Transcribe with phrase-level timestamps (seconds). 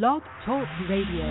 [0.00, 1.26] Blog Talk Radio.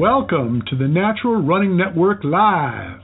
[0.00, 3.00] Welcome to the Natural Running Network Live.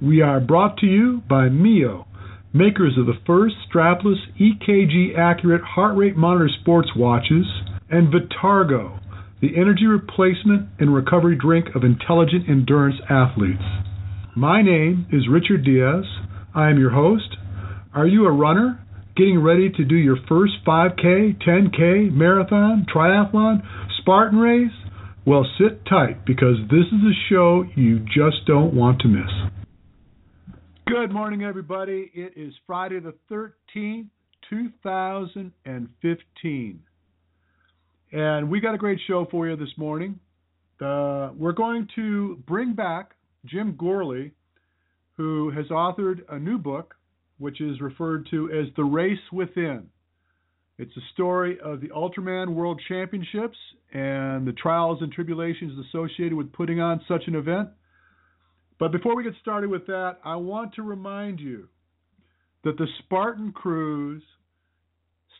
[0.00, 2.06] We are brought to you by Mio,
[2.54, 7.46] makers of the first strapless EKG accurate heart rate monitor sports watches,
[7.90, 9.00] and Vitargo,
[9.42, 13.62] the energy replacement and recovery drink of intelligent endurance athletes.
[14.36, 16.04] My name is Richard Diaz.
[16.54, 17.36] I am your host.
[17.92, 18.80] Are you a runner?
[19.16, 23.62] getting ready to do your first 5K, 10K, marathon, triathlon,
[24.00, 24.72] Spartan race?
[25.26, 29.63] Well, sit tight because this is a show you just don't want to miss.
[30.86, 32.10] Good morning, everybody.
[32.12, 34.08] It is Friday the 13th,
[34.50, 36.82] 2015.
[38.12, 40.20] And we got a great show for you this morning.
[40.82, 43.12] Uh, we're going to bring back
[43.46, 44.32] Jim Gourley,
[45.16, 46.94] who has authored a new book
[47.38, 49.88] which is referred to as The Race Within.
[50.76, 53.56] It's a story of the Ultraman World Championships
[53.94, 57.70] and the trials and tribulations associated with putting on such an event.
[58.78, 61.68] But before we get started with that, I want to remind you
[62.64, 64.22] that the Spartan Cruise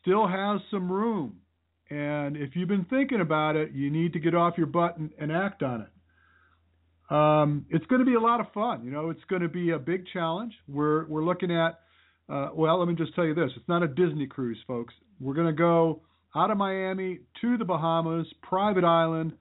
[0.01, 1.41] still has some room.
[1.91, 5.11] And if you've been thinking about it, you need to get off your butt and,
[5.19, 5.89] and act on it.
[7.15, 8.85] Um, it's going to be a lot of fun.
[8.85, 10.55] You know, it's going to be a big challenge.
[10.67, 11.81] We're we're looking at
[12.29, 14.95] uh, well, let me just tell you this: it's not a Disney cruise, folks.
[15.21, 16.03] We're going to go
[16.35, 19.35] out of Miami to the Bahamas, private island,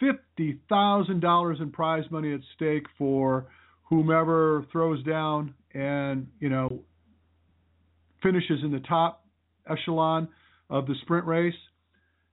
[0.00, 3.46] fifty thousand dollars in prize money at stake for
[3.84, 6.80] whomever throws down and you know
[8.22, 9.24] finishes in the top
[9.68, 10.28] echelon
[10.70, 11.54] of the sprint race.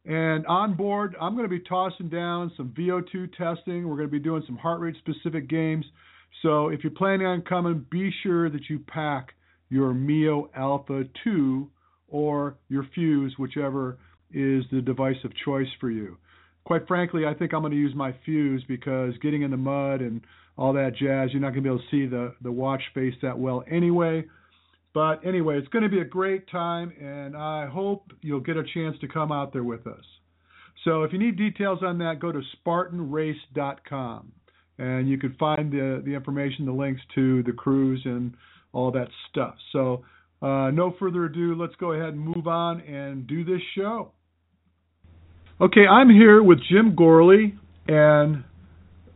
[0.06, 3.88] And on board, I'm going to be tossing down some VO2 testing.
[3.88, 5.86] We're going to be doing some heart rate specific games.
[6.44, 9.30] So if you're planning on coming, be sure that you pack
[9.70, 11.68] your Mio Alpha 2
[12.08, 13.98] or your Fuse, whichever
[14.32, 16.18] is the device of choice for you.
[16.66, 20.02] Quite frankly, I think I'm going to use my Fuse because getting in the mud
[20.02, 20.22] and
[20.58, 23.14] all that jazz, you're not going to be able to see the, the watch face
[23.22, 24.26] that well anyway.
[24.94, 28.64] But anyway, it's going to be a great time, and I hope you'll get a
[28.74, 30.04] chance to come out there with us.
[30.86, 34.32] So if you need details on that, go to SpartanRace.com,
[34.78, 38.34] and you can find the the information, the links to the cruise, and
[38.72, 39.56] all that stuff.
[39.72, 40.04] So,
[40.42, 44.12] uh, no further ado, let's go ahead and move on and do this show.
[45.60, 47.58] Okay, I'm here with Jim Gourley
[47.88, 48.44] and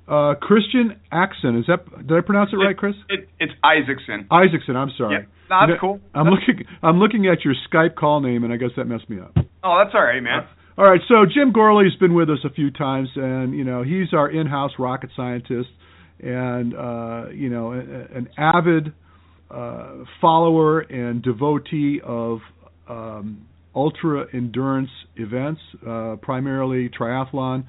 [0.08, 1.60] uh, Christian Axon.
[1.60, 2.96] Is that did I pronounce it, it right, Chris?
[3.10, 4.28] It, it's Isakson.
[4.30, 4.76] Isakson.
[4.76, 5.18] I'm sorry.
[5.20, 6.00] Yeah, no, that's cool.
[6.16, 6.66] I'm that's looking.
[6.82, 9.34] I'm looking at your Skype call name, and I guess that messed me up.
[9.64, 10.48] Oh, that's all right, man.
[10.78, 14.14] All right, so Jim Gourley's been with us a few times, and you know he's
[14.14, 15.68] our in-house rocket scientist,
[16.22, 18.94] and uh, you know an avid
[19.52, 22.40] uh, follower and devotee of
[22.88, 27.66] um, ultra endurance events, uh, primarily triathlon.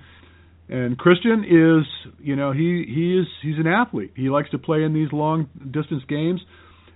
[0.68, 4.12] And Christian is, you know, he he is he's an athlete.
[4.14, 6.40] He likes to play in these long distance games,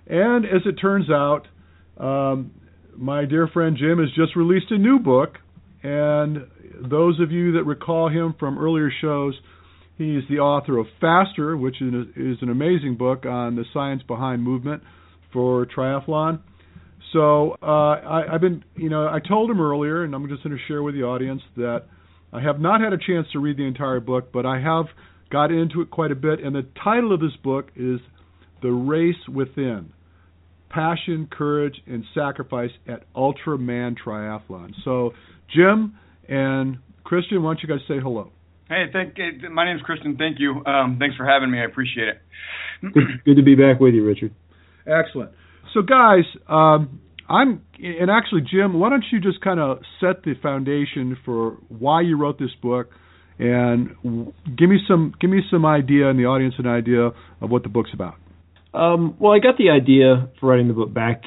[0.07, 1.47] and as it turns out,
[1.97, 2.51] um,
[2.95, 5.37] my dear friend Jim has just released a new book.
[5.83, 6.47] And
[6.81, 9.35] those of you that recall him from earlier shows,
[9.97, 14.83] He's the author of Faster, which is an amazing book on the science behind movement
[15.31, 16.41] for triathlon.
[17.15, 20.55] So uh, I, I've been, you know, I told him earlier, and I'm just going
[20.55, 21.83] to share with the audience that
[22.33, 24.87] I have not had a chance to read the entire book, but I have
[25.31, 26.41] got into it quite a bit.
[26.43, 28.01] And the title of this book is
[28.61, 29.93] The Race Within
[30.69, 34.73] Passion, Courage, and Sacrifice at Ultraman Triathlon.
[34.83, 35.11] So,
[35.55, 35.95] Jim
[36.27, 38.31] and Christian, why don't you guys say hello?
[38.67, 39.15] Hey, thank.
[39.53, 40.17] My name's Christian.
[40.17, 40.65] Thank you.
[40.65, 41.59] Um, thanks for having me.
[41.59, 42.21] I appreciate it.
[42.81, 44.33] good, good, to be back with you, Richard.
[44.85, 45.31] Excellent.
[45.73, 50.33] So, guys, um, I'm and actually, Jim, why don't you just kind of set the
[50.41, 52.89] foundation for why you wrote this book,
[53.39, 53.89] and
[54.57, 57.11] give me some give me some idea, and the audience an idea
[57.41, 58.15] of what the book's about.
[58.73, 61.23] Um, well, I got the idea for writing the book back.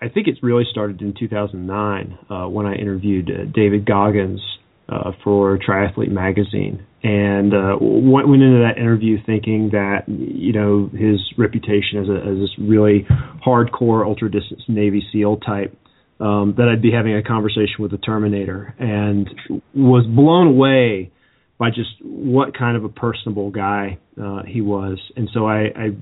[0.00, 4.40] I think it's really started in 2009 uh, when I interviewed uh, David Goggins
[4.88, 10.90] uh, for Triathlete magazine, and uh, went, went into that interview thinking that you know
[10.92, 13.06] his reputation as a as this really
[13.44, 15.76] hardcore ultra distance Navy SEAL type.
[16.20, 19.28] Um, that I'd be having a conversation with the Terminator, and
[19.74, 21.10] was blown away
[21.58, 24.98] by just what kind of a personable guy uh, he was.
[25.16, 25.96] And so I, I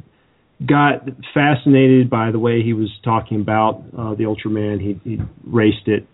[0.66, 4.80] got fascinated by the way he was talking about uh, the Ultraman.
[4.80, 6.06] He, he raced it,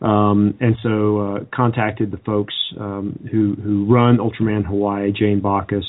[0.00, 5.84] um, and so uh, contacted the folks um, who who run Ultraman Hawaii, Jane Bockus,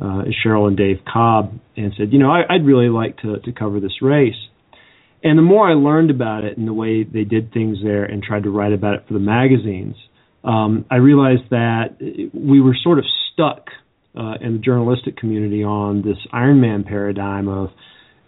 [0.00, 3.52] uh, Cheryl and Dave Cobb, and said, you know, I, I'd really like to to
[3.52, 4.34] cover this race.
[5.22, 8.22] And the more I learned about it and the way they did things there, and
[8.22, 9.96] tried to write about it for the magazines,
[10.44, 11.96] um, I realized that
[12.32, 13.66] we were sort of stuck
[14.16, 17.70] uh, in the journalistic community on this Ironman paradigm of,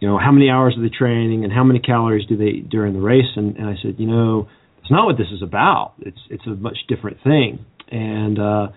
[0.00, 2.92] you know, how many hours are they training and how many calories do they during
[2.92, 3.30] the race?
[3.36, 4.48] And, and I said, you know,
[4.90, 5.92] it's not what this is about.
[6.00, 7.64] It's it's a much different thing.
[7.92, 8.68] And uh,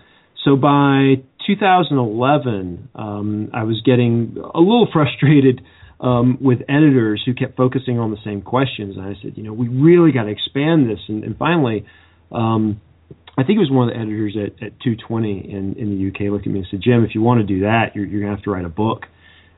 [0.44, 5.60] so by 2011, um, I was getting a little frustrated
[5.98, 8.96] um, with editors who kept focusing on the same questions.
[8.96, 11.00] And I said, you know, we really got to expand this.
[11.08, 11.84] And, and finally,
[12.30, 12.80] um,
[13.36, 16.30] I think it was one of the editors at, at 220 in, in the UK
[16.30, 18.30] looked at me and said, Jim, if you want to do that, you're, you're going
[18.30, 19.06] to have to write a book.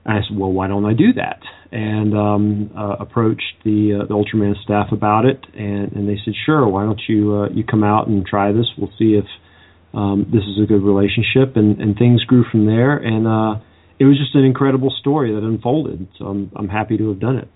[0.06, 1.40] And I said, well, why don't I do that?
[1.72, 6.34] And um, uh, approached the, uh, the Ultraman staff about it, and, and they said,
[6.46, 8.66] sure, why don't you uh, you come out and try this?
[8.78, 9.24] We'll see if
[9.92, 11.56] um, this is a good relationship.
[11.56, 13.60] And, and things grew from there, and uh,
[13.98, 16.06] it was just an incredible story that unfolded.
[16.18, 17.48] So I'm I'm happy to have done it.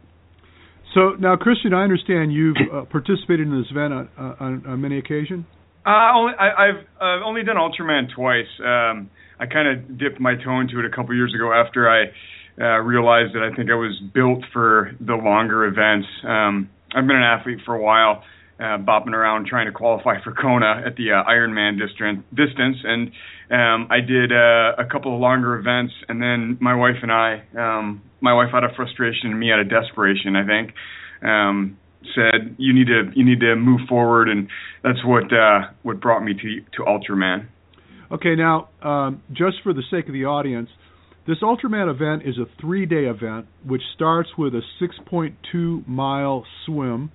[0.92, 4.98] So now, Christian, I understand you've uh, participated in this event on, on, on many
[4.98, 5.44] occasions.
[5.86, 8.50] Uh, only I, I've uh, only done Ultraman twice.
[8.58, 9.08] Um,
[9.38, 12.10] I kind of dipped my toe into it a couple years ago after I
[12.60, 16.06] uh, realized that I think I was built for the longer events.
[16.24, 18.22] Um, I've been an athlete for a while,
[18.58, 23.10] uh, bopping around trying to qualify for Kona at the uh, Ironman distance, distance, and
[23.50, 27.42] um, I did uh, a couple of longer events, and then my wife and I,
[27.58, 30.74] um, my wife out of frustration and me out of desperation, I think.
[31.22, 31.78] Um,
[32.14, 34.48] said you need to you need to move forward, and
[34.82, 37.46] that's what uh, what brought me to to Ultraman.
[38.10, 40.68] Okay, now um, just for the sake of the audience,
[41.26, 47.10] this Ultraman event is a three-day event which starts with a 6.2 mile swim,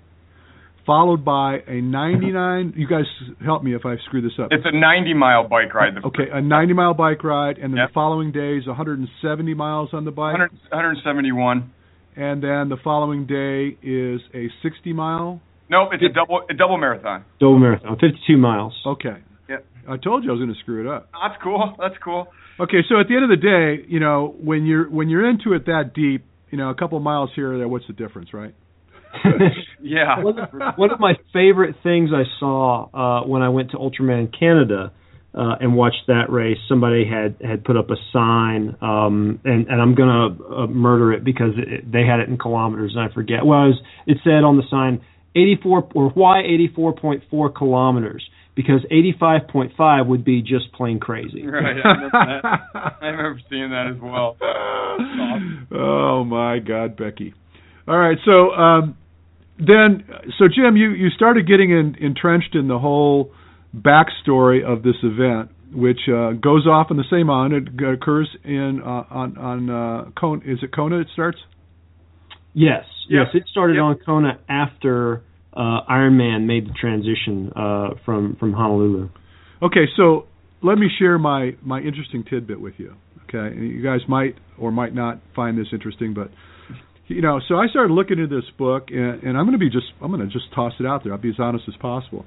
[0.85, 2.73] followed by a 99.
[2.77, 3.05] You guys
[3.43, 4.49] help me if I screw this up.
[4.51, 5.93] It's a 90 mile bike ride.
[6.05, 7.89] Okay, a 90 mile bike ride, and then yep.
[7.89, 10.33] the following day is 170 miles on the bike.
[10.33, 11.71] 100, 171
[12.15, 15.41] and then the following day is a 60 mile.
[15.69, 17.25] No, it's a double a double marathon.
[17.39, 18.73] Double marathon, 52 miles.
[18.85, 19.17] Okay.
[19.49, 19.57] Yeah.
[19.89, 21.09] I told you I was going to screw it up.
[21.11, 21.75] That's cool.
[21.79, 22.27] That's cool.
[22.59, 25.53] Okay, so at the end of the day, you know, when you're when you're into
[25.53, 28.33] it that deep, you know, a couple of miles here or there, what's the difference,
[28.33, 28.55] right?
[29.81, 30.23] yeah.
[30.23, 34.37] One of, one of my favorite things I saw uh, when I went to Ultraman
[34.37, 34.93] Canada
[35.33, 39.81] uh, and watched that race, somebody had had put up a sign, um, and and
[39.81, 43.45] I'm gonna uh, murder it because it, they had it in kilometers, and I forget.
[43.45, 45.01] Well, it, was, it said on the sign
[45.35, 48.25] 84 or why 84.4 kilometers
[48.55, 51.45] because 85.5 would be just plain crazy.
[51.45, 51.75] Right.
[51.83, 52.15] I remember,
[53.01, 54.37] I remember seeing that as well.
[54.41, 55.67] Awesome.
[55.71, 57.33] Oh my God, Becky.
[57.87, 58.97] All right, so um,
[59.59, 60.05] then,
[60.39, 63.31] so Jim, you you started getting in, entrenched in the whole
[63.75, 67.51] backstory of this event, which uh, goes off in the same on.
[67.53, 70.41] It occurs in uh, on on uh, Kona.
[70.45, 70.99] Is it Kona?
[70.99, 71.37] It starts.
[72.53, 73.27] Yes, yep.
[73.33, 73.41] yes.
[73.41, 73.83] It started yep.
[73.83, 75.21] on Kona after
[75.55, 79.09] uh, Ironman made the transition uh, from from Honolulu.
[79.61, 80.25] Okay, so
[80.61, 82.95] let me share my my interesting tidbit with you.
[83.23, 86.29] Okay, you guys might or might not find this interesting, but
[87.07, 89.69] you know, so I started looking into this book, and, and I'm going to be
[89.69, 91.13] just I'm going to just toss it out there.
[91.13, 92.25] I'll be as honest as possible.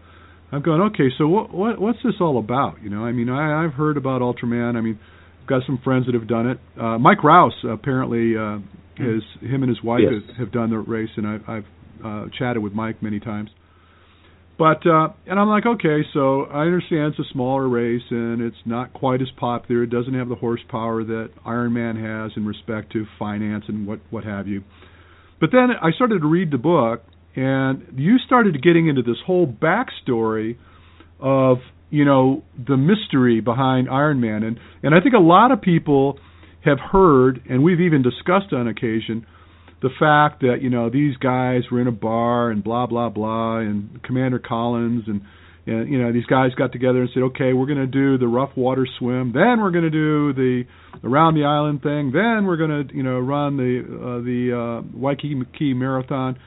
[0.51, 2.83] I'm going, okay, so what, what what's this all about?
[2.83, 4.77] You know, I mean, I, I've heard about Ultraman.
[4.77, 4.99] I mean,
[5.43, 6.59] I've got some friends that have done it.
[6.81, 8.59] Uh, Mike Rouse apparently uh,
[8.97, 10.23] has him and his wife yes.
[10.29, 11.67] have, have done the race, and I've, I've
[12.05, 13.51] uh, chatted with Mike many times.
[14.59, 18.57] But uh, and I'm like, okay, so I understand it's a smaller race and it's
[18.67, 19.85] not quite as popular.
[19.85, 24.25] It doesn't have the horsepower that Ironman has in respect to finance and what what
[24.25, 24.65] have you.
[25.41, 27.05] But then I started to read the book
[27.37, 30.57] and you started getting into this whole backstory
[31.21, 31.59] of
[31.91, 36.19] you know the mystery behind Iron Man, and and I think a lot of people
[36.65, 39.25] have heard, and we've even discussed on occasion,
[39.81, 43.59] the fact that you know these guys were in a bar and blah blah blah,
[43.59, 45.23] and Commander Collins and
[45.67, 48.27] and you know these guys got together and said, okay, we're going to do the
[48.27, 50.65] rough water swim, then we're going to do the
[51.05, 54.99] around the island thing, then we're going to you know run the uh, the uh,
[54.99, 56.39] Waikiki Marathon,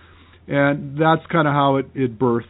[0.48, 2.46] and that's kind of how it it birthed.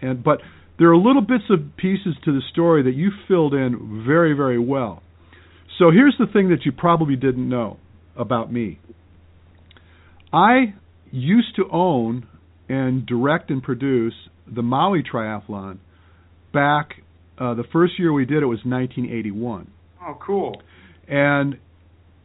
[0.00, 0.38] And but
[0.78, 4.58] there are little bits of pieces to the story that you filled in very very
[4.58, 5.02] well.
[5.78, 7.78] So here's the thing that you probably didn't know
[8.16, 8.78] about me.
[10.32, 10.74] I
[11.10, 12.26] used to own
[12.68, 14.14] and direct and produce
[14.46, 15.78] the Maui Triathlon
[16.52, 17.02] back
[17.38, 19.70] uh, the first year we did it was 1981.
[20.00, 20.62] Oh, cool.
[21.08, 21.56] And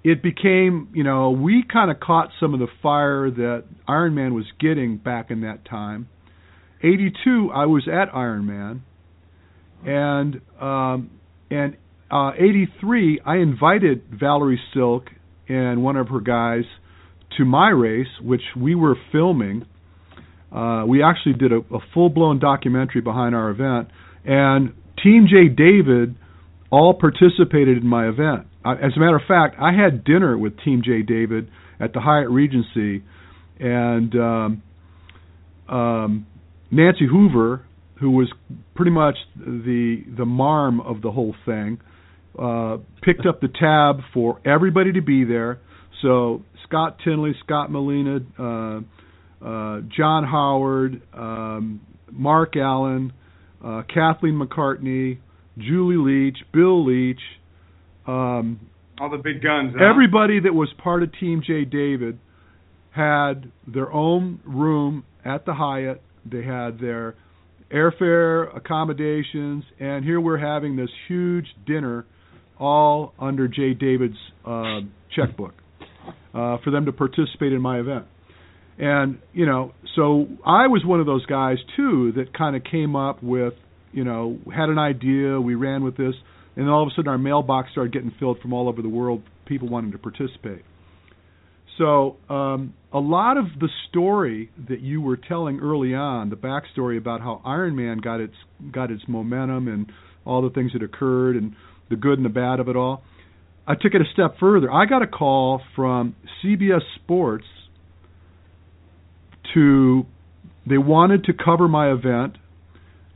[0.04, 4.46] it became, you know, we kind of caught some of the fire that Ironman was
[4.60, 6.08] getting back in that time.
[6.84, 8.82] 82, I was at Ironman,
[9.84, 11.10] and um,
[11.50, 11.76] and
[12.12, 15.08] uh, 83, I invited Valerie Silk
[15.50, 16.66] and one of her guys
[17.38, 19.66] to my race, which we were filming.
[20.52, 23.90] Uh, we actually did a, a full blown documentary behind our event,
[24.26, 26.16] and Team J David
[26.72, 28.48] all participated in my event.
[28.64, 32.00] I, as a matter of fact, I had dinner with Team J David at the
[32.00, 33.04] Hyatt Regency,
[33.60, 34.64] and um,
[35.70, 36.28] um,
[36.72, 37.66] Nancy Hoover,
[38.00, 38.32] who was
[38.76, 41.80] pretty much the the marm of the whole thing,
[42.38, 45.60] uh, picked up the tab for everybody to be there.
[46.02, 48.80] So Scott Tinley, Scott Molina, uh,
[49.46, 53.14] uh, John Howard, um, Mark Allen,
[53.64, 55.20] uh, Kathleen McCartney,
[55.58, 57.20] Julie Leach, Bill Leach,
[58.06, 58.60] um,
[59.00, 59.74] all the big guns.
[59.78, 59.84] Huh?
[59.84, 62.20] Everybody that was part of Team J David
[62.92, 66.02] had their own room at the Hyatt.
[66.26, 67.16] They had their
[67.72, 72.06] airfare, accommodations, and here we're having this huge dinner,
[72.60, 74.80] all under J David's uh,
[75.16, 75.54] checkbook,
[76.38, 78.06] uh, for them to participate in my event.
[78.78, 82.96] And you know, so I was one of those guys too that kind of came
[82.96, 83.54] up with,
[83.92, 86.14] you know, had an idea, we ran with this,
[86.56, 88.90] and then all of a sudden our mailbox started getting filled from all over the
[88.90, 90.64] world, people wanting to participate.
[91.80, 96.98] So um, a lot of the story that you were telling early on, the backstory
[96.98, 98.34] about how Iron Man got its
[98.72, 99.92] got its momentum and
[100.24, 101.56] all the things that occurred and
[101.90, 103.04] the good and the bad of it all.
[103.68, 104.72] I took it a step further.
[104.72, 107.46] I got a call from CBS Sports
[109.54, 110.06] to
[110.66, 112.38] they wanted to cover my event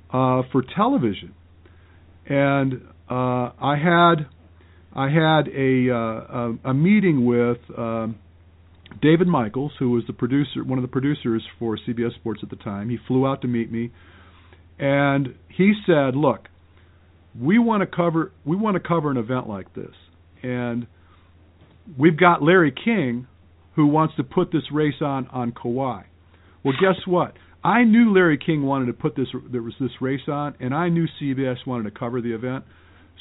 [0.10, 1.34] uh, for television,
[2.26, 4.28] and uh, I had
[4.94, 8.18] I had a uh, a, a meeting with um,
[9.02, 12.58] David Michaels, who was the producer, one of the producers for CBS Sports at the
[12.58, 12.90] time.
[12.90, 13.92] He flew out to meet me,
[14.80, 16.48] and he said, "Look,
[17.40, 19.96] we want to cover we want to cover an event like this,
[20.44, 20.88] and
[21.98, 23.28] we've got Larry King,
[23.76, 26.04] who wants to put this race on on Kauai."
[26.64, 27.34] Well, guess what?
[27.64, 30.90] I knew Larry King wanted to put this there was this race on, and I
[30.90, 32.66] knew CBS wanted to cover the event.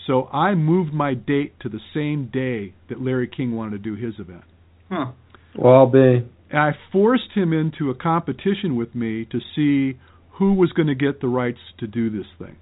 [0.07, 3.95] So I moved my date to the same day that Larry King wanted to do
[3.95, 4.45] his event.
[4.91, 5.13] Huh.
[5.57, 6.27] Well, I'll be.
[6.51, 9.99] And I forced him into a competition with me to see
[10.33, 12.57] who was going to get the rights to do this thing.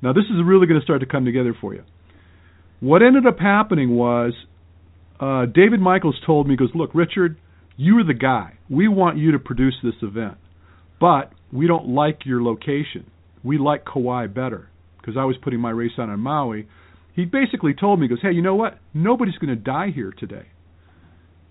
[0.00, 1.82] Now, this is really going to start to come together for you.
[2.80, 4.32] What ended up happening was
[5.20, 7.38] uh, David Michaels told me, he goes, Look, Richard,
[7.76, 8.58] you're the guy.
[8.68, 10.38] We want you to produce this event.
[10.98, 13.10] But we don't like your location.
[13.42, 14.68] We like Kauai better
[14.98, 16.68] because I was putting my race on on Maui.
[17.14, 18.78] He basically told me, he goes, Hey, you know what?
[18.94, 20.46] Nobody's going to die here today.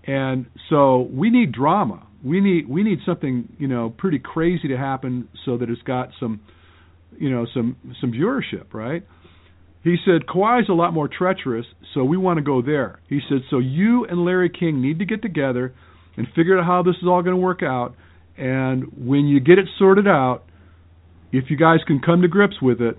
[0.04, 2.06] And so we need drama.
[2.24, 6.10] We need we need something, you know, pretty crazy to happen so that it's got
[6.18, 6.40] some
[7.18, 9.06] you know, some some viewership, right?
[9.82, 13.00] He said Kauai's a lot more treacherous, so we want to go there.
[13.08, 15.74] He said, so you and Larry King need to get together
[16.16, 17.94] and figure out how this is all going to work out.
[18.36, 20.42] And when you get it sorted out,
[21.32, 22.98] if you guys can come to grips with it,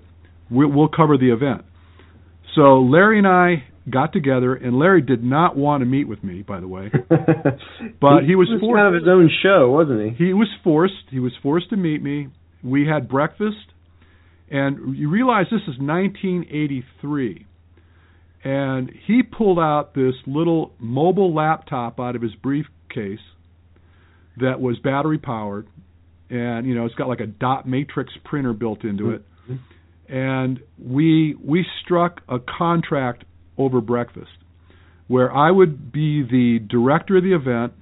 [0.50, 1.64] we'll, we'll cover the event.
[2.54, 6.42] So Larry and I got together, and Larry did not want to meet with me,
[6.42, 6.90] by the way.
[8.00, 8.78] but he, he was, was forced.
[8.78, 10.26] Kind of his own show, wasn't he?
[10.26, 11.10] He was forced.
[11.10, 12.28] He was forced to meet me.
[12.62, 13.72] We had breakfast,
[14.52, 17.46] and you realize this is 1983.
[18.44, 23.18] And he pulled out this little mobile laptop out of his briefcase
[24.40, 25.68] that was battery powered,
[26.28, 29.24] and you know it's got like a dot matrix printer built into it.
[29.48, 30.14] Mm-hmm.
[30.14, 33.24] And we we struck a contract
[33.56, 34.32] over breakfast,
[35.06, 37.72] where I would be the director of the event.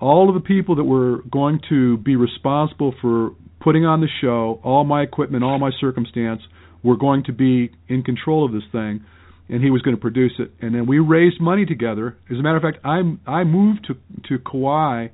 [0.00, 4.60] All of the people that were going to be responsible for putting on the show,
[4.62, 6.40] all my equipment, all my circumstance,
[6.82, 9.04] were going to be in control of this thing,
[9.48, 10.50] and he was going to produce it.
[10.60, 12.16] And then we raised money together.
[12.30, 13.94] As a matter of fact, I I moved to
[14.28, 15.08] to Kauai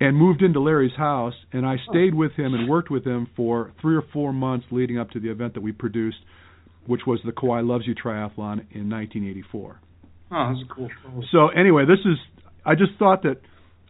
[0.00, 3.72] and moved into Larry's house, and I stayed with him and worked with him for
[3.80, 6.18] three or four months leading up to the event that we produced,
[6.86, 9.80] which was the Kauai Loves You Triathlon in 1984.
[10.32, 10.90] Oh, that's cool.
[11.30, 12.18] So anyway, this is
[12.66, 13.36] I just thought that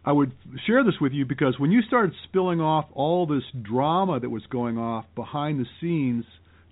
[0.05, 0.33] I would
[0.67, 4.43] share this with you because when you started spilling off all this drama that was
[4.51, 6.25] going off behind the scenes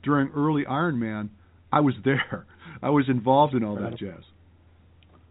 [0.03, 1.31] during early Iron Man,
[1.71, 2.45] I was there.
[2.83, 4.21] I was involved in all that jazz.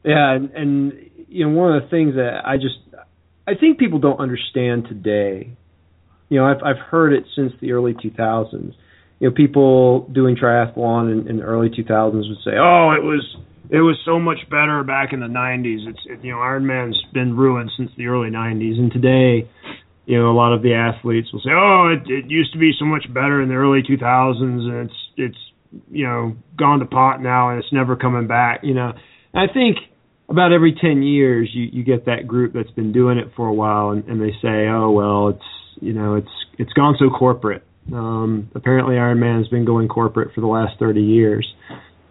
[0.04, 0.92] Yeah, and, and
[1.28, 2.74] you know one of the things that I just
[3.46, 5.56] I think people don't understand today.
[6.28, 8.74] You know, I've I've heard it since the early 2000s.
[9.20, 13.36] You know, people doing triathlon in, in the early 2000s would say, "Oh, it was
[13.70, 15.88] it was so much better back in the 90s.
[15.88, 19.48] It's it, you know Ironman's been ruined since the early 90s, and today,
[20.06, 22.72] you know, a lot of the athletes will say, "Oh, it, it used to be
[22.78, 25.38] so much better in the early 2000s, and it's it's
[25.90, 28.92] you know gone to pot now, and it's never coming back." You know,
[29.32, 29.78] and I think
[30.28, 33.54] about every 10 years you you get that group that's been doing it for a
[33.54, 37.64] while, and, and they say, "Oh, well, it's you know it's it's gone so corporate."
[37.92, 41.52] Um, apparently, Ironman has been going corporate for the last 30 years,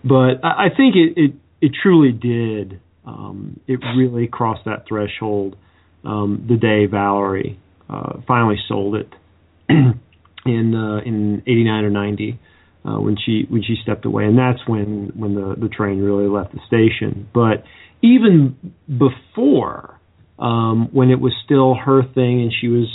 [0.04, 1.32] but I, think it, it
[1.62, 2.80] it truly did.
[3.06, 5.56] Um, it really crossed that threshold
[6.04, 9.14] um, the day Valerie uh, finally sold it
[9.70, 12.40] in uh, in '89 or '90
[12.84, 16.28] uh, when she when she stepped away, and that's when when the the train really
[16.28, 17.30] left the station.
[17.34, 17.64] But
[18.02, 20.00] even before,
[20.40, 22.88] um, when it was still her thing, and she was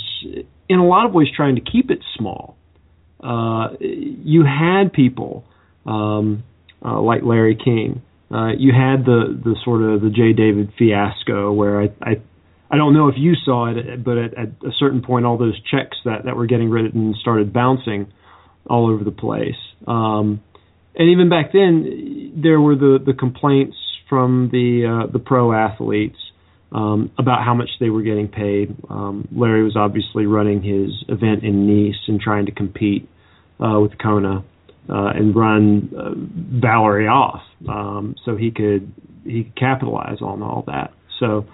[0.67, 2.57] in a lot of ways trying to keep it small,
[3.21, 5.45] uh, you had people
[5.85, 6.43] um,
[6.83, 10.33] uh, like Larry King uh, you had the the sort of the J.
[10.33, 12.21] David fiasco where I I,
[12.69, 15.59] I don't know if you saw it, but at, at a certain point, all those
[15.71, 18.11] checks that that were getting written started bouncing
[18.69, 19.55] all over the place.
[19.87, 20.41] Um,
[20.95, 23.77] and even back then, there were the the complaints
[24.09, 26.17] from the uh, the pro athletes
[26.73, 28.75] um, about how much they were getting paid.
[28.89, 33.07] Um, Larry was obviously running his event in Nice and trying to compete
[33.61, 34.43] uh, with Kona
[34.89, 36.11] uh, and run uh,
[36.61, 40.93] Valerie off, um, so he could he could capitalize on all that.
[41.19, 41.45] So,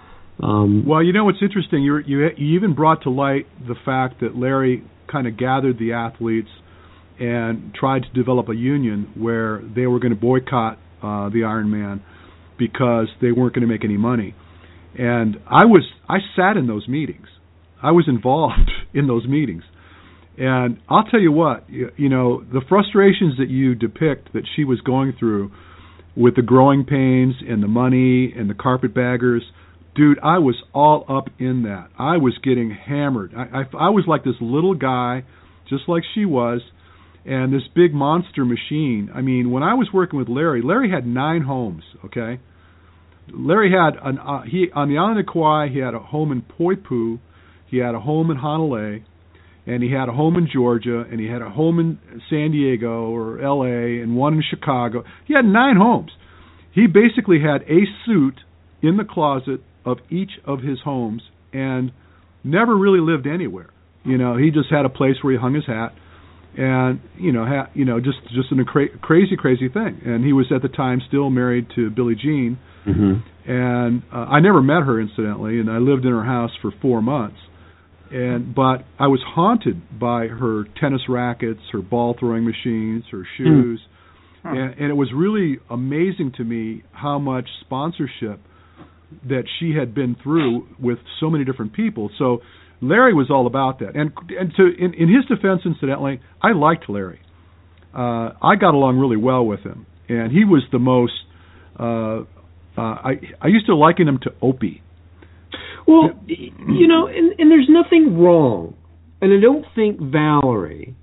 [0.42, 1.82] um, well, you know what's interesting?
[1.82, 5.92] You you you even brought to light the fact that Larry kind of gathered the
[5.92, 6.48] athletes
[7.18, 12.00] and tried to develop a union where they were going to boycott uh, the Ironman
[12.58, 14.34] because they weren't going to make any money.
[14.96, 17.26] And I was I sat in those meetings.
[17.82, 19.64] I was involved in those meetings.
[20.36, 24.64] And I'll tell you what, you, you know, the frustrations that you depict that she
[24.64, 25.52] was going through
[26.16, 29.42] with the growing pains and the money and the carpetbaggers,
[29.94, 31.88] dude, I was all up in that.
[31.98, 33.32] I was getting hammered.
[33.36, 35.24] I, I, I was like this little guy,
[35.68, 36.62] just like she was,
[37.24, 39.10] and this big monster machine.
[39.14, 41.84] I mean, when I was working with Larry, Larry had nine homes.
[42.04, 42.40] Okay,
[43.32, 45.68] Larry had an uh, he on the island of Kauai.
[45.68, 47.20] He had a home in Poipu.
[47.70, 49.00] He had a home in Honolulu
[49.66, 51.98] and he had a home in Georgia, and he had a home in
[52.28, 54.02] San Diego or L.A.
[54.02, 55.04] and one in Chicago.
[55.26, 56.10] He had nine homes.
[56.72, 58.40] He basically had a suit
[58.82, 61.22] in the closet of each of his homes,
[61.52, 61.92] and
[62.42, 63.70] never really lived anywhere.
[64.04, 65.94] You know, he just had a place where he hung his hat,
[66.58, 70.00] and you know, ha- you know, just just a cra- crazy, crazy thing.
[70.04, 73.50] And he was at the time still married to Billie Jean, mm-hmm.
[73.50, 77.00] and uh, I never met her incidentally, and I lived in her house for four
[77.00, 77.38] months
[78.14, 83.80] and but I was haunted by her tennis rackets, her ball throwing machines, her shoes,
[84.44, 84.50] mm.
[84.50, 88.40] and, and it was really amazing to me how much sponsorship
[89.28, 92.08] that she had been through with so many different people.
[92.16, 92.38] So
[92.80, 96.88] Larry was all about that, and and to in, in his defense, incidentally, I liked
[96.88, 97.20] Larry.
[97.92, 101.14] Uh, I got along really well with him, and he was the most.
[101.76, 102.20] Uh,
[102.78, 104.83] uh, I I used to liken him to Opie
[105.86, 108.74] well, you know, and, and there's nothing wrong,
[109.20, 110.94] and I don't think Valerie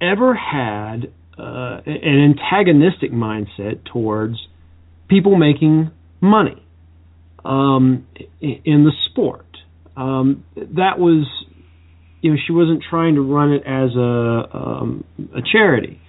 [0.00, 4.36] ever had uh, an antagonistic mindset towards
[5.08, 6.62] people making money
[7.44, 8.06] um,
[8.40, 9.46] in the sport.
[9.96, 11.26] Um, that was,
[12.20, 15.04] you know, she wasn't trying to run it as a um,
[15.36, 16.00] a charity,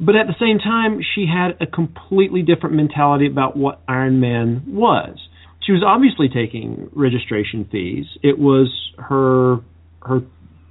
[0.00, 4.64] but at the same time, she had a completely different mentality about what Iron Man
[4.68, 5.18] was
[5.68, 8.06] she was obviously taking registration fees.
[8.22, 9.58] It was her
[10.00, 10.22] her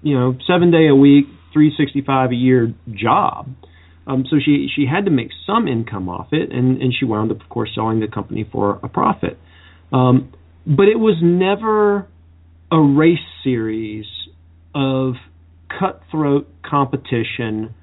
[0.01, 3.47] you know seven day a week, three sixty five a year job.
[4.07, 7.29] Um, so she she had to make some income off it, and and she wound
[7.29, 9.37] up, of course, selling the company for a profit.
[9.93, 10.33] Um,
[10.65, 12.07] but it was never
[12.71, 14.07] a race series
[14.73, 15.13] of
[15.79, 17.75] cutthroat competition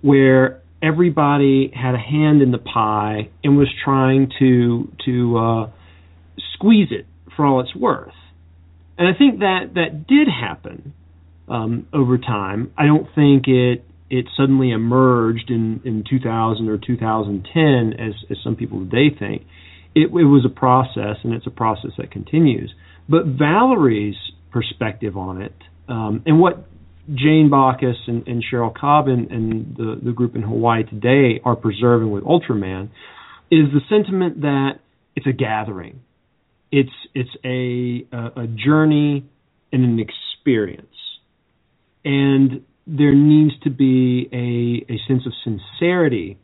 [0.00, 5.70] where everybody had a hand in the pie and was trying to to uh,
[6.62, 8.14] squeeze it for all it's worth.
[8.96, 10.94] and I think that that did happen
[11.48, 12.72] um, over time.
[12.78, 18.56] I don't think it it suddenly emerged in, in 2000 or 2010 as, as some
[18.56, 19.46] people today think.
[19.94, 22.74] It, it was a process, and it's a process that continues.
[23.08, 24.16] But Valerie's
[24.50, 25.54] perspective on it,
[25.88, 26.68] um, and what
[27.08, 31.56] Jane Bockus and, and Cheryl Cobb and, and the, the group in Hawaii today are
[31.56, 32.90] preserving with Ultraman,
[33.50, 34.72] is the sentiment that
[35.16, 36.00] it's a gathering,
[36.72, 39.24] it's it's a a, a journey
[39.72, 40.96] and an experience,
[42.04, 46.38] and there needs to be a, a sense of sincerity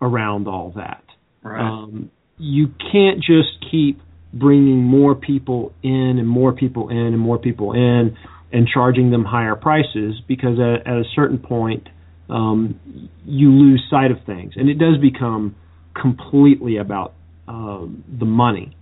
[0.00, 1.04] around all that.
[1.42, 1.60] Right.
[1.60, 4.00] Um, you can't just keep
[4.32, 8.16] bringing more people in and more people in and more people in
[8.52, 11.88] and charging them higher prices because at, at a certain point
[12.30, 15.54] um, you lose sight of things and it does become
[16.00, 17.12] completely about
[17.46, 17.84] uh,
[18.18, 18.74] the money.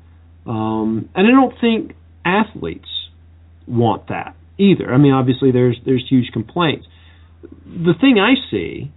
[0.47, 2.89] Um, and I don't think athletes
[3.67, 4.93] want that either.
[4.93, 6.87] I mean, obviously there's there's huge complaints
[7.43, 8.91] the thing I see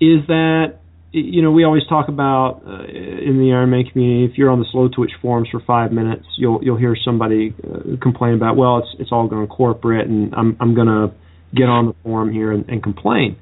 [0.00, 0.78] is that
[1.12, 4.30] you know we always talk about uh, in the Ironman community.
[4.30, 8.34] If you're on the Slowtwitch forums for five minutes, you'll you'll hear somebody uh, complain
[8.34, 11.14] about well, it's it's all going corporate, and I'm I'm going to
[11.54, 13.36] get on the forum here and, and complain.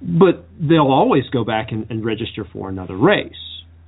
[0.00, 3.32] But they'll always go back and, and register for another race.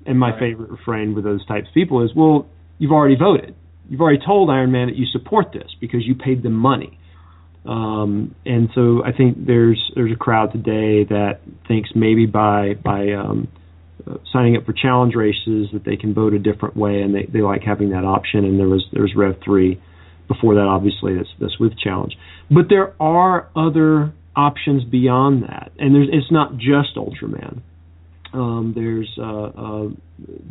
[0.07, 0.41] And my right.
[0.41, 2.47] favorite refrain with those types of people is, well,
[2.81, 3.55] you've already voted.
[3.89, 6.99] You've already told Ironman that you support this because you paid them money.
[7.65, 13.13] Um, and so I think there's there's a crowd today that thinks maybe by by
[13.13, 13.49] um,
[14.07, 17.29] uh, signing up for challenge races that they can vote a different way, and they,
[17.31, 18.45] they like having that option.
[18.45, 19.81] And there was there was Rev three
[20.27, 22.17] before that, obviously that's that's with challenge.
[22.51, 27.61] But there are other options beyond that, and there's it's not just Ultraman.
[28.33, 29.89] Um, there's uh, uh,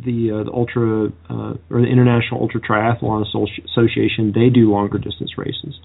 [0.04, 4.32] the uh, the Ultra uh, or the International Ultra Triathlon Association.
[4.34, 5.78] They do longer distance races.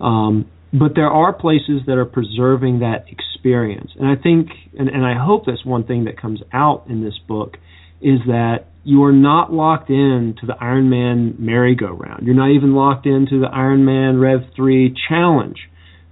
[0.00, 3.92] Um, but there are places that are preserving that experience.
[3.98, 7.14] And I think, and, and I hope that's one thing that comes out in this
[7.28, 7.56] book,
[8.00, 12.26] is that you are not locked in to the Ironman merry-go-round.
[12.26, 15.58] You're not even locked into the Ironman Rev 3 challenge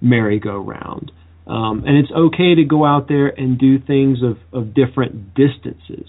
[0.00, 1.10] merry-go-round.
[1.46, 6.08] Um, and it's okay to go out there and do things of, of different distances.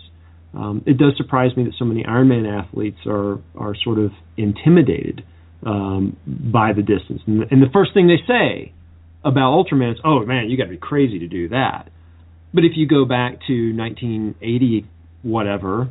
[0.53, 5.23] Um, it does surprise me that so many Ironman athletes are are sort of intimidated
[5.65, 7.21] um, by the distance.
[7.25, 8.73] And, and the first thing they say
[9.25, 11.89] about Ultraman is, "Oh man, you got to be crazy to do that."
[12.53, 14.85] But if you go back to 1980,
[15.23, 15.89] whatever,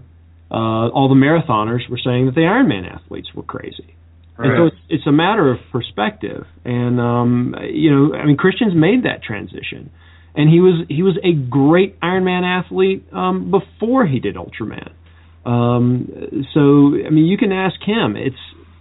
[0.48, 3.96] uh, all the marathoners were saying that the Ironman athletes were crazy.
[4.42, 4.59] Right.
[4.59, 6.44] And so it's, it's a matter of perspective.
[6.64, 9.90] And um, you know, I mean, Christian's made that transition,
[10.35, 14.92] and he was he was a great Ironman athlete um, before he did Ultraman.
[15.44, 16.61] Um, so
[17.07, 18.16] I mean, you can ask him.
[18.16, 18.37] It's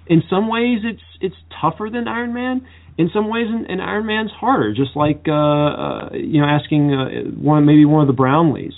[0.08, 2.67] in some ways it's it's tougher than Iron Man.
[2.97, 4.74] In some ways, an, an Iron Man's harder.
[4.74, 8.74] Just like uh, uh, you know, asking uh, one maybe one of the Brownlees,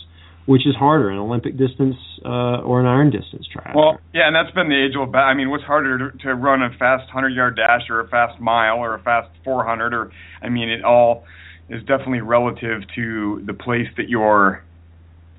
[0.46, 3.76] which is harder, an Olympic distance uh, or an iron distance triathlon.
[3.76, 5.16] Well, yeah, and that's been the age old.
[5.16, 8.40] I mean, what's harder to, to run a fast hundred yard dash or a fast
[8.40, 11.24] mile or a fast four hundred or I mean, it all
[11.70, 14.64] is definitely relative to the place that you're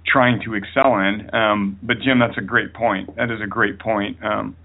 [0.07, 1.35] trying to excel in.
[1.35, 3.17] Um, but Jim, that's a great point.
[3.17, 4.19] That is a great point.
[4.25, 4.57] Um,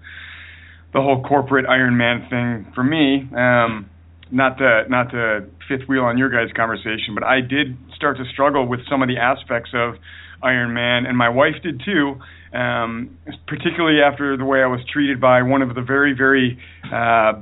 [0.92, 3.28] the whole corporate Iron Man thing for me.
[3.36, 3.90] Um,
[4.32, 8.24] not to not to fifth wheel on your guys' conversation, but I did start to
[8.32, 9.94] struggle with some of the aspects of
[10.42, 12.16] Iron Man, and my wife did too.
[12.52, 17.40] Um, particularly after the way I was treated by one of the very very uh,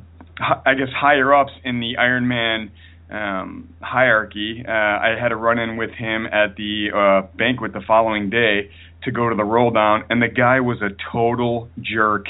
[0.67, 2.71] I guess higher ups in the Iron Man
[3.11, 4.65] um, hierarchy.
[4.67, 8.71] Uh, I had a run in with him at the uh, banquet the following day
[9.05, 12.27] to go to the roll down, and the guy was a total jerk.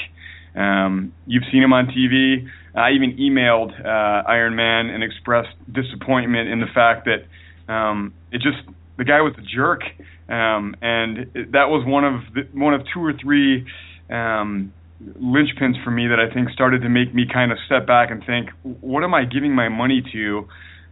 [0.55, 2.47] Um, you've seen him on TV.
[2.75, 8.41] I even emailed uh, Iron Man and expressed disappointment in the fact that um, it
[8.41, 8.57] just
[8.97, 9.81] the guy was a jerk,
[10.29, 13.65] um, and that was one of the, one of two or three
[14.09, 18.11] um, linchpins for me that I think started to make me kind of step back
[18.11, 18.49] and think,
[18.81, 20.47] what am I giving my money to,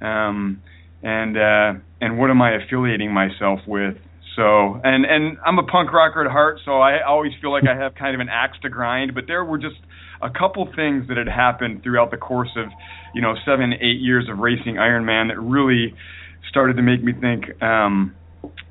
[0.06, 0.62] um,
[1.04, 3.97] and uh, and what am I affiliating myself with?
[4.36, 7.76] So, and and I'm a punk rocker at heart, so I always feel like I
[7.76, 9.13] have kind of an axe to grind.
[9.13, 9.78] But there were just
[10.21, 12.69] a couple things that had happened throughout the course of,
[13.13, 15.93] you know, seven, eight years of racing Ironman that really
[16.50, 18.15] started to make me think: um,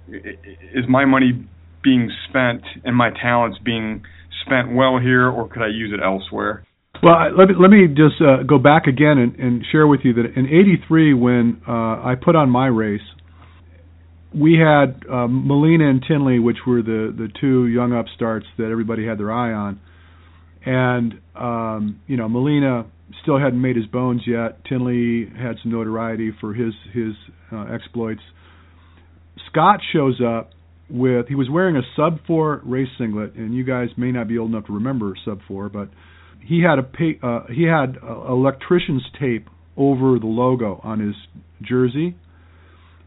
[0.08, 1.46] Is my money
[1.82, 4.02] being spent and my talents being
[4.44, 6.64] spent well here, or could I use it elsewhere?
[7.02, 10.14] Well, let me let me just uh, go back again and, and share with you
[10.14, 13.02] that in '83, when uh, I put on my race,
[14.34, 19.06] we had um, Molina and Tinley, which were the the two young upstarts that everybody
[19.06, 19.80] had their eye on,
[20.64, 22.86] and um, you know Molina
[23.22, 24.64] still hadn't made his bones yet.
[24.64, 27.12] Tinley had some notoriety for his his
[27.52, 28.22] uh, exploits.
[29.50, 30.50] Scott shows up
[30.88, 34.38] with he was wearing a sub four race singlet, and you guys may not be
[34.38, 35.88] old enough to remember sub four, but
[36.44, 41.14] he had a uh, he had uh, electrician's tape over the logo on his
[41.62, 42.16] jersey,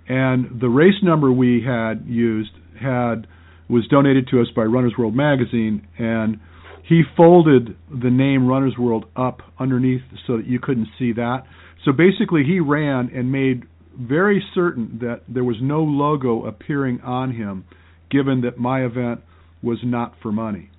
[0.08, 3.28] and the race number we had used had
[3.70, 6.40] was donated to us by Runner's World magazine, and
[6.88, 11.44] he folded the name Runner's World up underneath so that you couldn't see that.
[11.86, 13.64] So basically, he ran and made
[14.00, 17.66] very certain that there was no logo appearing on him,
[18.10, 19.22] given that my event
[19.62, 20.70] was not for money.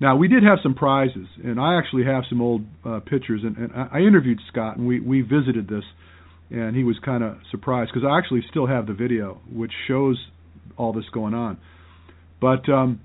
[0.00, 3.56] Now we did have some prizes, and I actually have some old uh, pictures, and,
[3.56, 5.84] and I interviewed Scott, and we we visited this,
[6.50, 10.18] and he was kind of surprised because I actually still have the video, which shows
[10.76, 11.58] all this going on.
[12.40, 13.00] But um,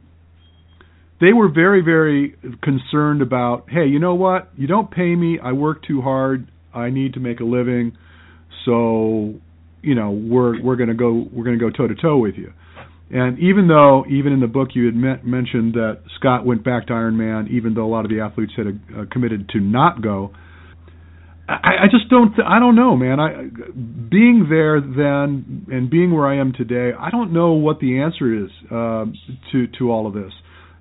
[1.21, 4.49] they were very, very concerned about, hey, you know what?
[4.57, 5.39] You don't pay me.
[5.41, 6.49] I work too hard.
[6.73, 7.97] I need to make a living.
[8.65, 9.35] So,
[9.81, 12.35] you know, we're we're going to go we're going to go toe to toe with
[12.35, 12.53] you.
[13.13, 16.87] And even though, even in the book, you had met, mentioned that Scott went back
[16.87, 20.31] to Ironman, even though a lot of the athletes had uh, committed to not go,
[21.51, 22.33] I, I just don't.
[22.35, 23.19] Th- I don't know, man.
[23.19, 23.43] I
[24.09, 28.45] being there then and being where I am today, I don't know what the answer
[28.45, 29.05] is uh,
[29.51, 30.31] to to all of this.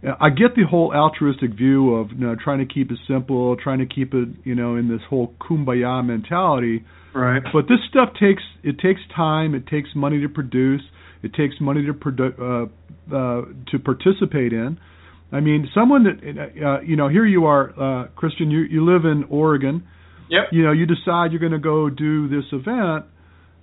[0.03, 3.81] I get the whole altruistic view of you know, trying to keep it simple, trying
[3.81, 6.85] to keep it you know in this whole kumbaya mentality.
[7.15, 7.43] Right.
[7.53, 9.55] But this stuff takes it takes time.
[9.55, 10.83] It takes money to produce.
[11.23, 14.79] It takes money to produ- uh, uh, to participate in.
[15.33, 18.51] I mean, someone that uh, you know, here you are, uh, Christian.
[18.51, 19.87] You you live in Oregon.
[20.29, 20.45] Yep.
[20.53, 23.07] You know, you decide you're going to go do this event.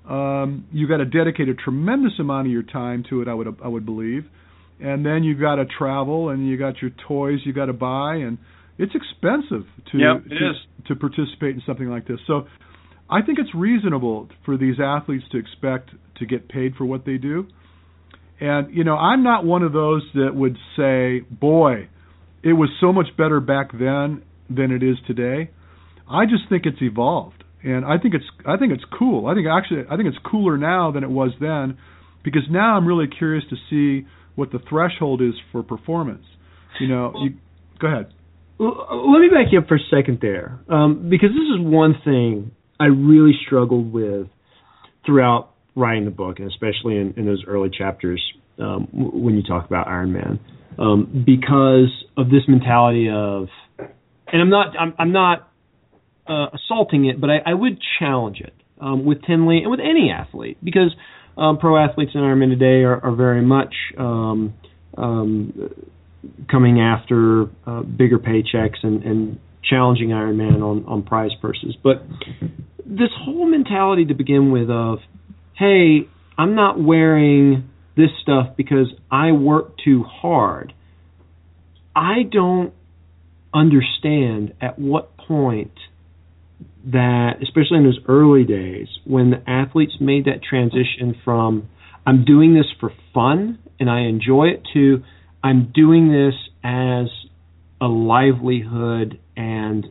[0.07, 3.27] Um, you got to dedicate a tremendous amount of your time to it.
[3.27, 4.25] I would I would believe,
[4.79, 8.15] and then you got to travel and you got your toys you got to buy
[8.15, 8.38] and
[8.77, 10.55] it's expensive to Yep, it to, is.
[10.88, 12.19] to participate in something like this.
[12.27, 12.47] So
[13.10, 17.17] I think it's reasonable for these athletes to expect to get paid for what they
[17.17, 17.48] do.
[18.39, 21.88] And you know, I'm not one of those that would say, "Boy,
[22.43, 25.50] it was so much better back then than it is today."
[26.10, 29.28] I just think it's evolved, and I think it's I think it's cool.
[29.28, 31.78] I think actually I think it's cooler now than it was then,
[32.24, 36.26] because now I'm really curious to see what the threshold is for performance.
[36.80, 37.38] You know, you,
[37.80, 38.13] go ahead.
[38.60, 42.52] Let me back you up for a second there, um, because this is one thing
[42.79, 44.27] I really struggled with
[45.05, 48.21] throughout writing the book, and especially in, in those early chapters
[48.59, 50.39] um, when you talk about Iron Man,
[50.79, 53.47] um, because of this mentality of,
[53.79, 55.49] and I'm not, I'm, I'm not
[56.27, 60.11] uh, assaulting it, but I, I would challenge it um, with Tinley and with any
[60.11, 60.93] athlete because
[61.37, 64.53] um, pro athletes in Ironman today are, are very much um,
[64.97, 65.69] um,
[66.49, 71.75] coming after uh, bigger paychecks and, and challenging Ironman on, on prize purses.
[71.82, 72.03] But
[72.86, 74.99] this whole mentality to begin with of,
[75.56, 80.73] hey, I'm not wearing this stuff because I work too hard.
[81.95, 82.73] I don't
[83.53, 85.73] understand at what point
[86.86, 91.69] that, especially in those early days, when the athletes made that transition from
[92.06, 95.03] I'm doing this for fun and I enjoy it to
[95.43, 97.08] I'm doing this as
[97.82, 99.86] a livelihood and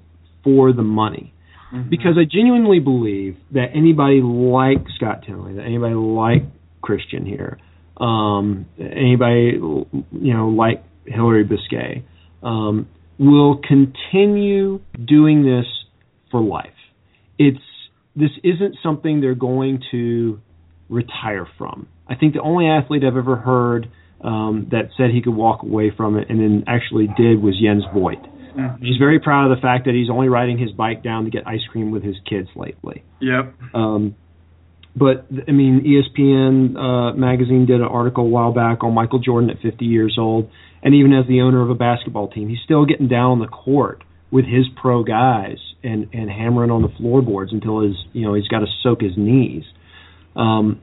[0.44, 1.32] for the money.
[1.88, 6.42] Because I genuinely believe that anybody like Scott Tinley, that anybody like
[6.80, 7.58] Christian here,
[7.96, 12.04] um, anybody you know like Hillary Biscay,
[12.42, 15.66] um, will continue doing this
[16.30, 16.70] for life.
[17.38, 17.58] It's
[18.14, 20.40] this isn't something they're going to
[20.88, 21.88] retire from.
[22.08, 23.90] I think the only athlete I've ever heard
[24.22, 27.84] um, that said he could walk away from it and then actually did was Jens
[27.92, 28.24] Voigt.
[28.80, 31.46] He's very proud of the fact that he's only riding his bike down to get
[31.46, 33.04] ice cream with his kids lately.
[33.20, 33.54] Yep.
[33.74, 34.16] Um,
[34.96, 39.50] but I mean, ESPN uh, magazine did an article a while back on Michael Jordan
[39.50, 40.50] at 50 years old,
[40.82, 43.46] and even as the owner of a basketball team, he's still getting down on the
[43.46, 48.34] court with his pro guys and and hammering on the floorboards until his you know
[48.34, 49.64] he's got to soak his knees.
[50.34, 50.80] Um,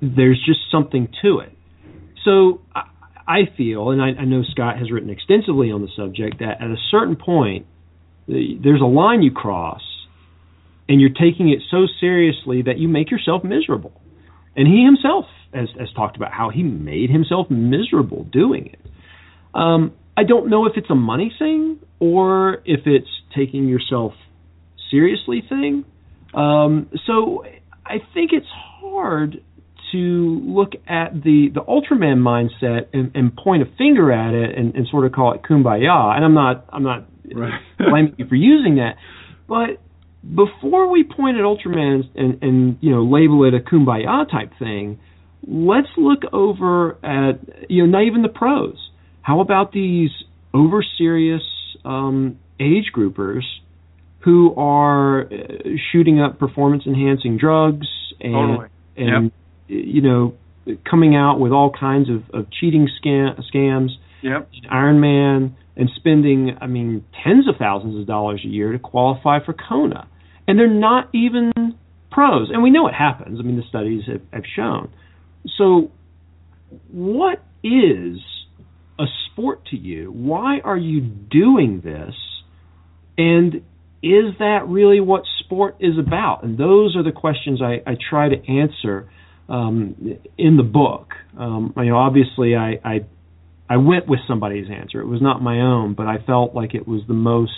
[0.00, 1.52] there's just something to it.
[2.24, 2.87] So I,
[3.28, 6.70] I feel, and I, I know Scott has written extensively on the subject, that at
[6.70, 7.66] a certain point,
[8.26, 9.82] the- there's a line you cross,
[10.88, 13.92] and you're taking it so seriously that you make yourself miserable.
[14.56, 18.80] And he himself has, has talked about how he made himself miserable doing it.
[19.54, 24.14] Um, I don't know if it's a money thing or if it's taking yourself
[24.90, 25.84] seriously thing.
[26.34, 27.44] Um, so
[27.84, 29.42] I think it's hard
[29.92, 34.74] to look at the the Ultraman mindset and, and point a finger at it and,
[34.74, 36.14] and sort of call it kumbaya.
[36.16, 37.60] And I'm not I'm not Right.
[37.78, 38.96] blaming you for using that,
[39.46, 39.80] But
[40.24, 44.98] before we point at Ultraman and, and you know label it a kumbaya type thing,
[45.46, 48.76] let's look over at you know not even the pros.
[49.20, 50.10] How about these
[50.54, 51.42] over serious
[51.84, 53.42] um, age groupers
[54.20, 55.28] who are uh,
[55.92, 57.86] shooting up performance enhancing drugs
[58.20, 58.68] and Totally.
[58.96, 59.32] and Yep.
[59.68, 60.34] You know
[60.88, 63.90] coming out with all kinds of, of cheating scam, scams
[64.22, 64.48] Yep.
[64.70, 69.44] Iron Man and spending, I mean, tens of thousands of dollars a year to qualify
[69.44, 70.08] for Kona.
[70.46, 71.52] And they're not even
[72.10, 72.50] pros.
[72.52, 73.38] And we know it happens.
[73.38, 74.90] I mean, the studies have, have shown.
[75.56, 75.92] So,
[76.90, 78.18] what is
[78.98, 80.10] a sport to you?
[80.10, 82.14] Why are you doing this?
[83.16, 83.56] And
[84.02, 86.42] is that really what sport is about?
[86.42, 89.08] And those are the questions I, I try to answer
[89.48, 91.14] um, in the book.
[91.38, 93.00] Um, you know, obviously, I, I
[93.68, 95.00] I went with somebody's answer.
[95.00, 97.52] It was not my own, but I felt like it was the most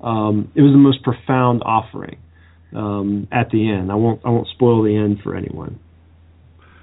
[0.00, 2.18] um, it was the most profound offering
[2.74, 3.90] um, at the end.
[3.90, 5.78] I won't I won't spoil the end for anyone.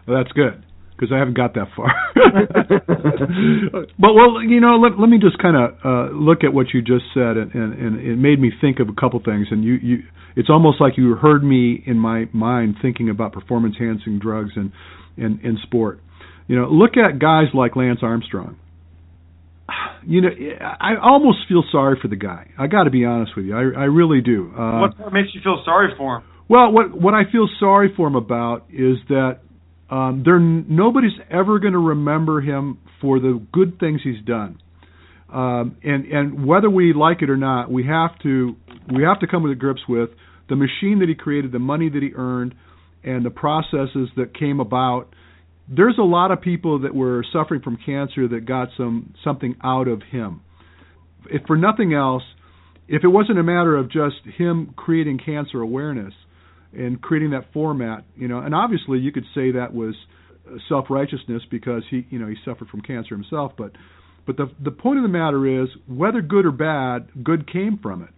[0.07, 0.63] Well, that's good
[0.95, 1.91] because I haven't got that far.
[3.99, 6.81] but well, you know, let, let me just kind of uh, look at what you
[6.81, 9.47] just said, and, and, and it made me think of a couple things.
[9.51, 9.97] And you, you,
[10.35, 14.71] it's almost like you heard me in my mind thinking about performance enhancing drugs and
[15.17, 15.99] and in sport.
[16.47, 18.57] You know, look at guys like Lance Armstrong.
[20.05, 20.29] You know,
[20.59, 22.49] I almost feel sorry for the guy.
[22.59, 23.55] I got to be honest with you.
[23.55, 24.51] I, I really do.
[24.51, 26.23] Uh, what makes you feel sorry for him?
[26.47, 29.39] well, what what I feel sorry for him about is that
[29.89, 34.59] um, there nobody's ever going to remember him for the good things he's done,
[35.31, 38.55] um, and and whether we like it or not, we have to
[38.93, 40.09] we have to come to grips with
[40.49, 42.55] the machine that he created, the money that he earned,
[43.03, 45.13] and the processes that came about.
[45.69, 49.87] There's a lot of people that were suffering from cancer that got some something out
[49.87, 50.41] of him.
[51.29, 52.23] If for nothing else,
[52.87, 56.13] if it wasn't a matter of just him creating cancer awareness
[56.75, 59.95] and creating that format, you know, and obviously you could say that was
[60.67, 63.71] self righteousness because he, you know, he suffered from cancer himself, but
[64.25, 68.03] but the the point of the matter is whether good or bad, good came from
[68.03, 68.09] it.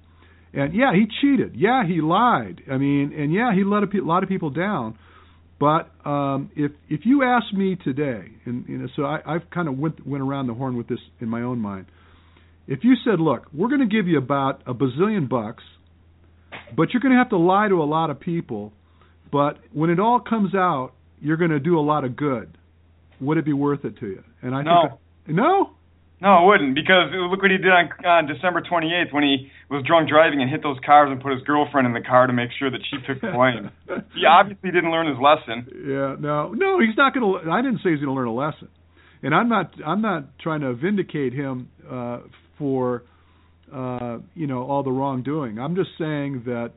[0.53, 1.55] And yeah, he cheated.
[1.55, 2.61] Yeah, he lied.
[2.71, 4.97] I mean, and yeah, he let a pe- lot of people down.
[5.59, 9.67] But um, if if you ask me today, and you know, so I, I've kind
[9.67, 11.87] of went went around the horn with this in my own mind.
[12.67, 15.63] If you said, "Look, we're going to give you about a bazillion bucks,
[16.75, 18.71] but you're going to have to lie to a lot of people,
[19.31, 22.57] but when it all comes out, you're going to do a lot of good,"
[23.19, 24.23] would it be worth it to you?
[24.41, 24.81] And I No.
[25.25, 25.71] think no,
[26.21, 29.83] No, it wouldn't because look what he did on, on December 28th when he was
[29.83, 32.51] drunk driving and hit those cars and put his girlfriend in the car to make
[32.57, 33.69] sure that she took the blame.
[34.15, 35.67] he obviously didn't learn his lesson.
[35.85, 37.51] Yeah, no, no, he's not going to.
[37.51, 38.69] I didn't say he's going to learn a lesson,
[39.23, 39.73] and I'm not.
[39.85, 42.19] I'm not trying to vindicate him uh,
[42.57, 43.03] for,
[43.73, 45.59] uh, you know, all the wrongdoing.
[45.59, 46.71] I'm just saying that.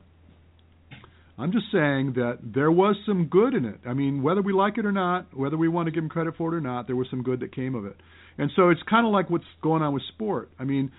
[1.37, 3.79] I'm just saying that there was some good in it.
[3.87, 6.35] I mean, whether we like it or not, whether we want to give him credit
[6.37, 7.95] for it or not, there was some good that came of it.
[8.37, 10.49] And so it's kind of like what's going on with sport.
[10.59, 10.91] I mean,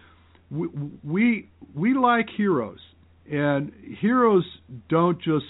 [0.50, 0.68] we
[1.04, 2.78] we, we like heroes,
[3.30, 4.44] and heroes
[4.88, 5.46] don't just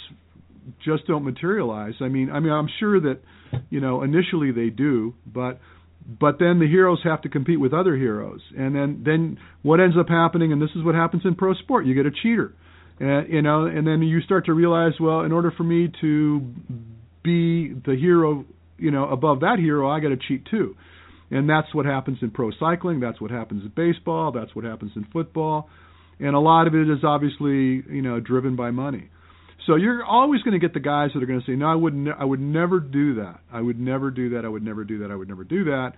[0.85, 1.95] just don't materialize.
[2.01, 3.21] I mean, I mean, I'm sure that
[3.71, 5.61] you know initially they do, but
[6.19, 9.97] but then the heroes have to compete with other heroes, and then then what ends
[9.99, 12.53] up happening, and this is what happens in pro sport, you get a cheater,
[12.99, 16.41] and you know, and then you start to realize, well, in order for me to
[17.23, 18.45] be the hero,
[18.79, 20.75] you know, above that hero, I got to cheat too.
[21.31, 22.99] And that's what happens in pro cycling.
[22.99, 24.33] That's what happens in baseball.
[24.33, 25.69] That's what happens in football.
[26.19, 29.11] And a lot of it is obviously, you know, driven by money.
[29.67, 31.75] So you're always going to get the guys that are going to say, "No, I
[31.75, 33.41] would, ne- I would never do that.
[33.53, 34.45] I would never do that.
[34.45, 35.11] I would never do that.
[35.11, 35.93] I would never do that."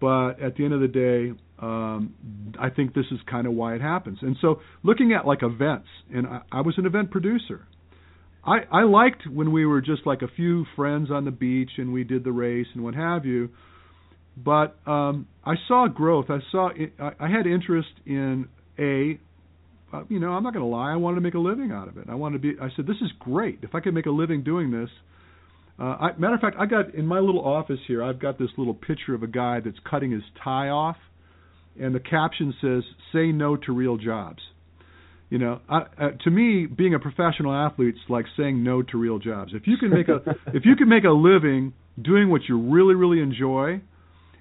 [0.00, 2.14] But at the end of the day, um,
[2.58, 4.18] I think this is kind of why it happens.
[4.22, 7.66] And so, looking at like events, and I, I was an event producer.
[8.46, 11.92] I, I liked when we were just like a few friends on the beach and
[11.92, 13.48] we did the race and what have you.
[14.36, 16.26] But um, I saw growth.
[16.28, 16.70] I saw.
[17.00, 19.18] I, I had interest in a
[19.94, 20.92] uh, you know, I'm not going to lie.
[20.92, 22.06] I wanted to make a living out of it.
[22.08, 22.60] I wanted to be.
[22.60, 23.60] I said, this is great.
[23.62, 24.88] If I could make a living doing this.
[25.78, 28.02] Uh, I, matter of fact, I got in my little office here.
[28.02, 30.96] I've got this little picture of a guy that's cutting his tie off,
[31.80, 34.40] and the caption says, "Say no to real jobs."
[35.30, 39.18] You know, I, uh, to me, being a professional athlete's like saying no to real
[39.18, 39.52] jobs.
[39.52, 40.20] If you can make a
[40.54, 43.80] if you can make a living doing what you really really enjoy,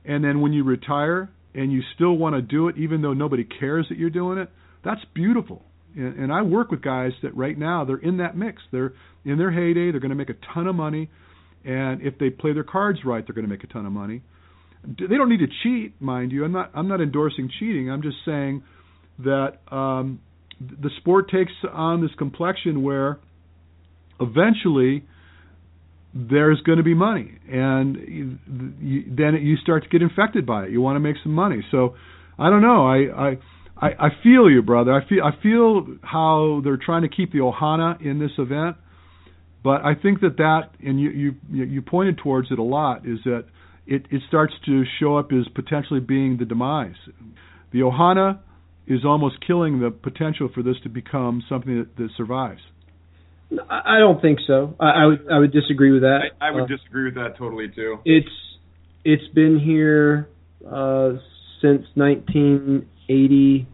[0.05, 3.43] and then when you retire and you still want to do it, even though nobody
[3.43, 4.49] cares that you're doing it,
[4.83, 5.63] that's beautiful.
[5.95, 8.61] And, and I work with guys that right now they're in that mix.
[8.71, 8.93] They're
[9.25, 9.91] in their heyday.
[9.91, 11.09] They're going to make a ton of money,
[11.63, 14.21] and if they play their cards right, they're going to make a ton of money.
[14.85, 16.43] They don't need to cheat, mind you.
[16.43, 16.71] I'm not.
[16.73, 17.89] I'm not endorsing cheating.
[17.89, 18.63] I'm just saying
[19.19, 20.19] that um,
[20.59, 23.19] the sport takes on this complexion where
[24.19, 25.05] eventually
[26.13, 28.37] there's going to be money, and you,
[28.81, 30.71] you, then you start to get infected by it.
[30.71, 31.95] You want to make some money, so
[32.37, 32.85] I don't know.
[32.85, 33.37] I I
[33.77, 34.93] I, I feel you, brother.
[34.93, 38.77] I feel I feel how they're trying to keep the Ohana in this event,
[39.63, 43.19] but I think that that and you you you pointed towards it a lot is
[43.25, 43.45] that
[43.87, 46.95] it it starts to show up as potentially being the demise.
[47.71, 48.39] The Ohana
[48.87, 52.61] is almost killing the potential for this to become something that, that survives.
[53.69, 54.75] I don't think so.
[54.79, 56.19] I, I would I would disagree with that.
[56.41, 57.99] I, I would uh, disagree with that totally too.
[58.05, 58.27] It's
[59.05, 60.29] it's been here
[60.65, 61.13] uh,
[61.61, 63.67] since 1980, 80,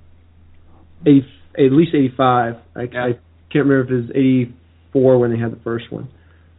[1.01, 2.55] at least 85.
[2.75, 2.81] I.
[2.81, 3.19] I
[3.51, 6.09] can't remember if it was 84 when they had the first one.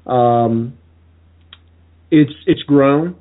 [0.07, 0.79] Um,
[2.11, 3.15] it's it's grown.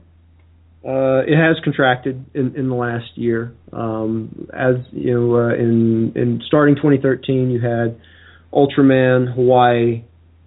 [0.84, 3.54] Uh, it has contracted in, in the last year.
[3.72, 8.00] Um, as you know, uh, in in starting 2013, you had
[8.52, 10.04] Ultraman, Hawaii,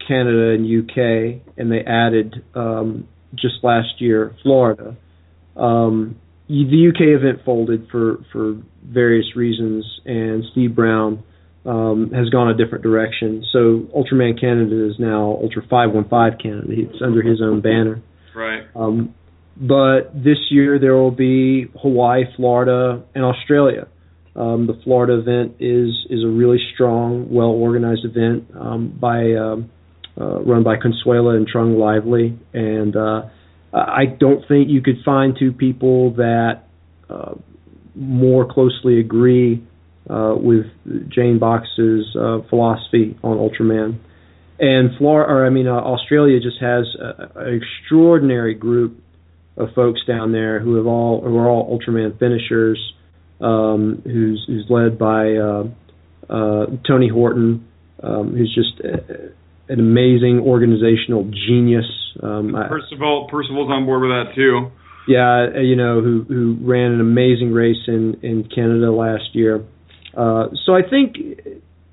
[0.06, 4.96] Canada, and UK, and they added um, just last year Florida.
[5.56, 6.16] Um,
[6.52, 11.22] the UK event folded for for various reasons, and Steve Brown
[11.64, 13.44] um, has gone a different direction.
[13.52, 16.66] So Ultraman Canada is now Ultra 515 Canada.
[16.68, 18.02] It's under his own banner.
[18.34, 18.64] Right.
[18.74, 19.14] Um,
[19.56, 23.88] but this year there will be Hawaii, Florida, and Australia.
[24.34, 29.70] Um, the Florida event is is a really strong, well organized event um, by um,
[30.20, 33.22] uh, run by Consuela and Trung Lively, and uh,
[33.72, 36.64] I don't think you could find two people that
[37.08, 37.34] uh,
[37.94, 39.66] more closely agree
[40.08, 40.66] uh, with
[41.08, 43.98] Jane Bockus's uh, philosophy on Ultraman.
[44.58, 49.02] And Florida, or I mean, uh, Australia just has an extraordinary group
[49.56, 52.78] of folks down there who have all who are all Ultraman finishers,
[53.40, 55.64] um, who's who's led by uh,
[56.28, 57.68] uh, Tony Horton,
[58.02, 59.32] um, who's just a,
[59.72, 61.86] an amazing organizational genius.
[62.20, 64.70] Um, Percival Percival's on board with that too.
[65.08, 69.64] yeah, uh, you know, who who ran an amazing race in in Canada last year.
[70.16, 71.16] Uh, so I think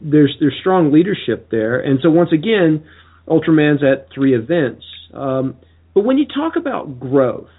[0.01, 2.83] there's there's strong leadership there, and so once again,
[3.27, 4.83] Ultraman's at three events.
[5.13, 5.55] Um,
[5.93, 7.49] but when you talk about growth,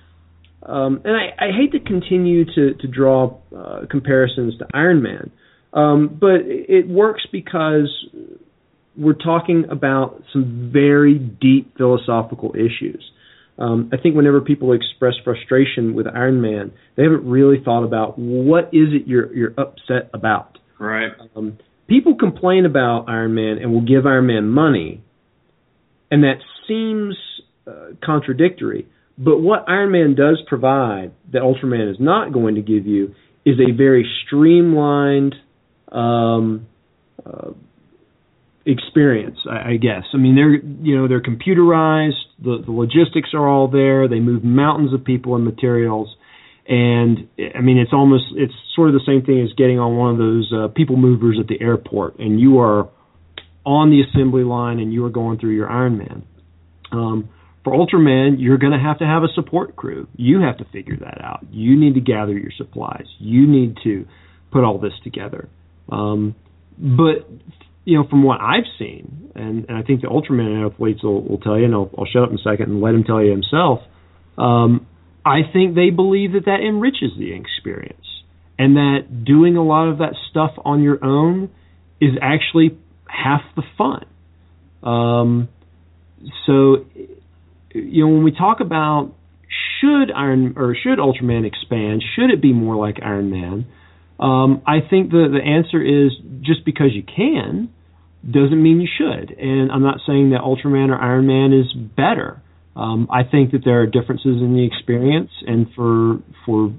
[0.62, 5.30] um, and I, I hate to continue to to draw uh, comparisons to Ironman,
[5.72, 7.88] um, but it works because
[9.01, 13.03] we're talking about some very deep philosophical issues.
[13.59, 18.64] Um, I think whenever people express frustration with Ironman, they haven't really thought about what
[18.72, 20.59] is it you're you're upset about.
[20.78, 21.12] Right.
[21.34, 25.03] Um, people complain about Ironman and will give Ironman money,
[26.11, 26.38] and that
[26.68, 27.16] seems
[27.66, 28.86] uh, contradictory.
[29.18, 33.72] But what Ironman does provide that Ultraman is not going to give you is a
[33.76, 35.34] very streamlined
[35.92, 36.66] um,
[37.24, 37.51] uh,
[38.66, 40.04] experience, I, I guess.
[40.12, 42.20] I mean, they're you know they're computerized.
[42.42, 44.08] The the logistics are all there.
[44.08, 46.14] They move mountains of people and materials,
[46.68, 50.12] and I mean it's almost it's sort of the same thing as getting on one
[50.12, 52.88] of those uh, people movers at the airport, and you are
[53.64, 56.22] on the assembly line and you are going through your Ironman.
[56.92, 57.28] Um,
[57.62, 60.08] for Ultraman, you're going to have to have a support crew.
[60.16, 61.46] You have to figure that out.
[61.50, 63.06] You need to gather your supplies.
[63.18, 64.06] You need to
[64.50, 65.48] put all this together.
[65.92, 66.34] Um,
[66.78, 67.28] but
[67.85, 71.39] you know, from what I've seen, and, and I think the Ultraman athletes will, will
[71.39, 73.31] tell you, and I'll, I'll shut up in a second and let him tell you
[73.31, 73.81] himself.
[74.37, 74.87] Um,
[75.24, 78.07] I think they believe that that enriches the experience,
[78.59, 81.51] and that doing a lot of that stuff on your own
[82.01, 84.05] is actually half the fun.
[84.83, 85.49] Um,
[86.47, 86.87] so,
[87.74, 89.12] you know, when we talk about
[89.81, 93.64] should Iron or should Ultraman expand, should it be more like Ironman?
[94.21, 96.12] Um, I think the the answer is
[96.43, 97.71] just because you can
[98.25, 99.31] doesn't mean you should.
[99.39, 102.43] And I'm not saying that Ultraman or Ironman is better.
[102.77, 106.73] Um, I think that there are differences in the experience, and for for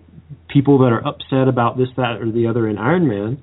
[0.47, 3.39] people that are upset about this, that, or the other in Ironman,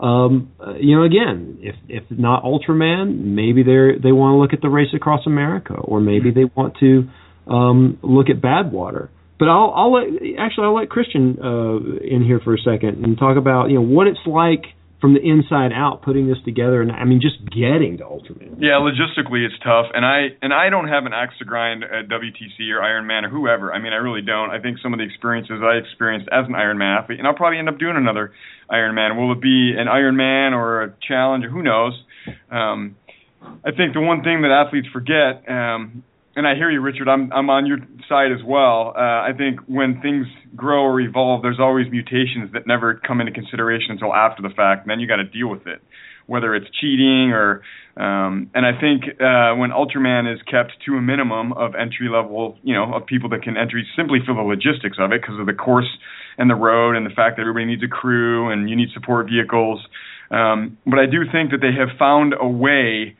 [0.00, 4.52] um, uh, you know, again, if if not Ultraman, maybe they they want to look
[4.52, 7.08] at the race across America, or maybe they want to
[7.46, 9.08] um, look at Badwater.
[9.42, 10.06] But I'll I'll let
[10.38, 13.82] actually I'll let Christian uh, in here for a second and talk about you know
[13.82, 14.70] what it's like
[15.00, 18.62] from the inside out putting this together, and I mean just getting to Ultraman.
[18.62, 22.06] Yeah, logistically it's tough, and I and I don't have an axe to grind at
[22.06, 23.74] WTC or Ironman or whoever.
[23.74, 24.50] I mean, I really don't.
[24.50, 27.58] I think some of the experiences I experienced as an Ironman athlete, and I'll probably
[27.58, 28.30] end up doing another
[28.70, 29.18] Ironman.
[29.18, 31.46] Will it be an Ironman or a challenge?
[31.50, 32.00] Who knows?
[32.48, 32.94] Um,
[33.42, 36.04] I think the one thing that athletes forget um,
[36.36, 37.08] and I hear you, Richard.
[37.08, 37.78] I'm I'm on your
[38.08, 38.94] side as well.
[38.96, 40.26] Uh, I think when things
[40.56, 44.82] grow or evolve, there's always mutations that never come into consideration until after the fact,
[44.82, 45.82] and then you got to deal with it,
[46.26, 47.62] whether it's cheating or.
[47.94, 52.56] Um, and I think uh, when Ultraman is kept to a minimum of entry level,
[52.62, 55.44] you know, of people that can entry simply for the logistics of it, because of
[55.44, 55.98] the course
[56.38, 59.26] and the road and the fact that everybody needs a crew and you need support
[59.28, 59.86] vehicles.
[60.30, 63.14] Um, but I do think that they have found a way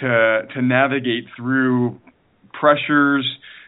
[0.00, 2.00] to to navigate through
[2.58, 3.26] pressures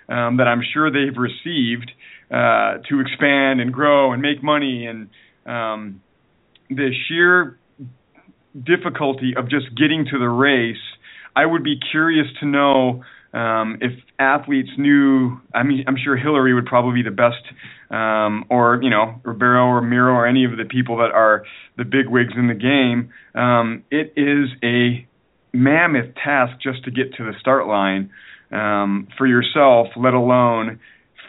[0.08, 1.90] um, that I'm sure they've received
[2.30, 5.08] uh, to expand and grow and make money and
[5.46, 6.02] um,
[6.68, 7.58] the sheer
[8.54, 10.76] difficulty of just getting to the race.
[11.36, 15.38] I would be curious to know um, if athletes knew.
[15.54, 17.42] I mean, I'm sure Hillary would probably be the best,
[17.90, 21.44] um, or you know, Ribeiro or Miro or any of the people that are
[21.76, 23.10] the big wigs in the game.
[23.34, 25.06] Um, it is a
[25.52, 28.10] mammoth task just to get to the start line
[28.50, 30.80] um, for yourself, let alone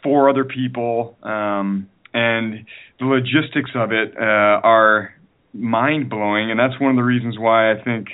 [0.03, 1.17] for other people.
[1.23, 2.65] Um, and
[2.99, 4.21] the logistics of it uh,
[4.63, 5.13] are
[5.53, 8.07] mind blowing, and that's one of the reasons why I think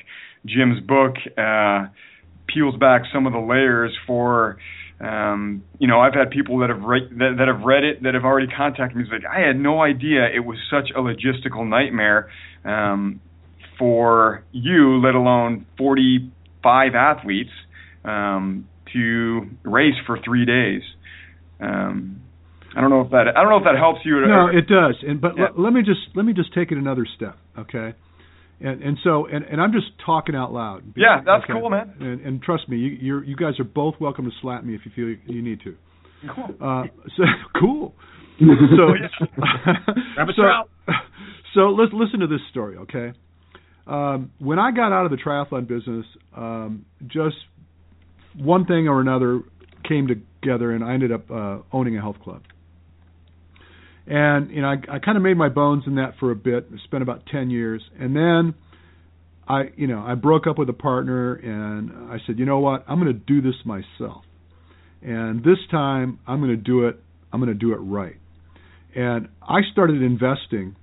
[0.45, 1.87] Jim's book uh,
[2.47, 4.57] peels back some of the layers for.
[4.99, 8.23] Um, you know, I've had people that have that, that have read it that have
[8.23, 9.03] already contacted me.
[9.03, 12.29] It's like I had no idea it was such a logistical nightmare
[12.63, 13.19] um,
[13.77, 17.49] for you, let alone 45 athletes.
[18.05, 20.81] Um, to race for three days.
[21.59, 22.21] Um,
[22.75, 24.25] I don't know if that I don't know if that helps you.
[24.27, 24.95] No, it does.
[25.07, 25.45] And but yeah.
[25.55, 27.95] l- let me just let me just take it another step, okay?
[28.59, 30.83] And and so and, and I'm just talking out loud.
[30.95, 31.53] Yeah, that's okay?
[31.53, 31.93] cool, man.
[31.99, 34.81] And, and trust me, you you're, you guys are both welcome to slap me if
[34.83, 35.75] you feel you need to.
[36.33, 36.55] Cool.
[36.59, 36.83] Uh,
[37.15, 37.23] so
[37.59, 37.93] cool.
[38.39, 38.45] so
[40.35, 40.43] so,
[41.53, 43.13] so let's listen to this story, okay?
[43.87, 47.35] Um, when I got out of the triathlon business, um, just
[48.37, 49.41] one thing or another
[49.87, 52.41] came together, and I ended up uh, owning a health club.
[54.07, 56.67] And you know, I, I kind of made my bones in that for a bit.
[56.85, 58.53] Spent about ten years, and then
[59.47, 62.83] I, you know, I broke up with a partner, and I said, you know what,
[62.87, 64.23] I'm going to do this myself.
[65.01, 66.99] And this time, I'm going to do it.
[67.31, 68.15] I'm going to do it right.
[68.95, 70.75] And I started investing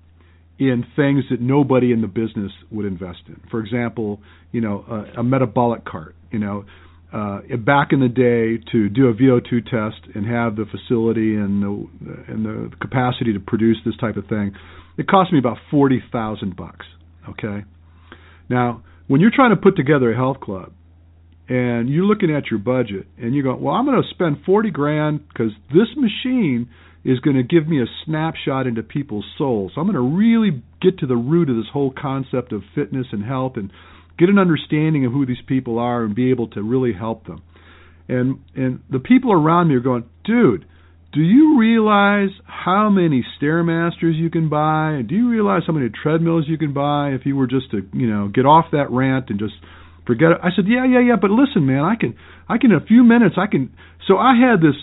[0.58, 3.40] in things that nobody in the business would invest in.
[3.50, 4.20] For example,
[4.52, 4.84] you know,
[5.16, 6.14] a, a metabolic cart.
[6.30, 6.64] You know,
[7.12, 11.62] uh, back in the day to do a VO2 test and have the facility and
[11.62, 11.88] the
[12.32, 14.54] and the capacity to produce this type of thing,
[14.96, 16.86] it cost me about forty thousand bucks.
[17.28, 17.64] Okay,
[18.48, 20.72] now when you're trying to put together a health club
[21.48, 24.70] and you're looking at your budget and you go, well, I'm going to spend forty
[24.70, 26.70] grand because this machine
[27.04, 29.72] is going to give me a snapshot into people's souls.
[29.74, 33.08] So I'm going to really get to the root of this whole concept of fitness
[33.12, 33.70] and health and
[34.22, 37.42] get an understanding of who these people are and be able to really help them.
[38.08, 40.64] And and the people around me are going, dude,
[41.12, 45.02] do you realize how many stairmasters you can buy?
[45.06, 48.06] Do you realize how many treadmills you can buy if you were just to you
[48.06, 49.54] know get off that rant and just
[50.06, 50.38] forget it?
[50.42, 52.16] I said, yeah, yeah, yeah, but listen, man, I can
[52.48, 53.74] I can in a few minutes I can.
[54.06, 54.76] So I had this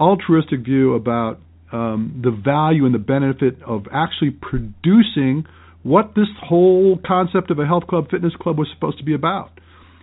[0.00, 1.38] altruistic view about
[1.70, 5.46] um, the value and the benefit of actually producing
[5.86, 9.52] what this whole concept of a health club, fitness club was supposed to be about,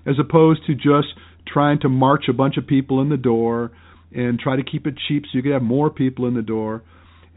[0.05, 1.09] as opposed to just
[1.45, 3.69] trying to march a bunch of people in the door
[4.15, 6.83] and try to keep it cheap so you could have more people in the door.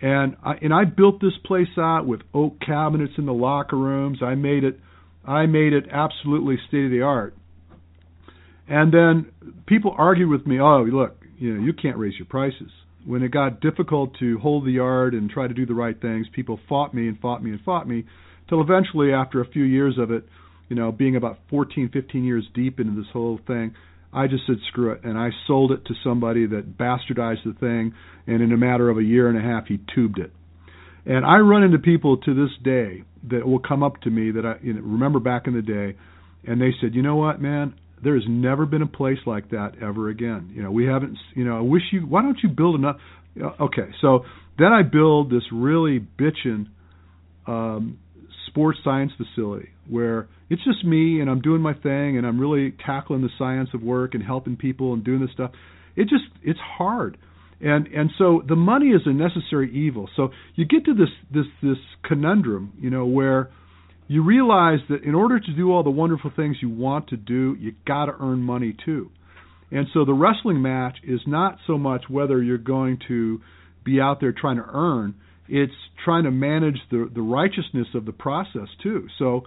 [0.00, 4.18] And I and I built this place out with oak cabinets in the locker rooms.
[4.22, 4.78] I made it
[5.26, 7.34] I made it absolutely state of the art.
[8.68, 9.26] And then
[9.66, 12.70] people argued with me, "Oh, look, you know, you can't raise your prices."
[13.04, 16.28] When it got difficult to hold the yard and try to do the right things,
[16.28, 18.04] people fought me and fought me and fought me
[18.48, 20.24] till eventually, after a few years of it,
[20.68, 23.74] you know, being about 14, 15 years deep into this whole thing,
[24.12, 27.94] I just said screw it, and I sold it to somebody that bastardized the thing,
[28.26, 30.32] and in a matter of a year and a half, he tubed it.
[31.04, 34.44] And I run into people to this day that will come up to me that
[34.44, 35.96] I you know, remember back in the day,
[36.44, 39.72] and they said, you know what, man, there has never been a place like that
[39.80, 40.50] ever again.
[40.54, 41.16] You know, we haven't.
[41.34, 42.00] You know, I wish you.
[42.00, 42.96] Why don't you build enough?
[43.60, 44.24] Okay, so
[44.58, 46.66] then I build this really bitchin'
[47.46, 47.98] um,
[48.56, 52.74] sports science facility where it's just me and I'm doing my thing and I'm really
[52.84, 55.50] tackling the science of work and helping people and doing this stuff.
[55.94, 57.18] It just it's hard.
[57.60, 60.08] And and so the money is a necessary evil.
[60.16, 63.50] So you get to this this this conundrum, you know, where
[64.08, 67.56] you realize that in order to do all the wonderful things you want to do,
[67.60, 69.10] you got to earn money too.
[69.70, 73.40] And so the wrestling match is not so much whether you're going to
[73.84, 75.14] be out there trying to earn,
[75.48, 75.72] it's
[76.04, 79.08] trying to manage the the righteousness of the process too.
[79.18, 79.44] So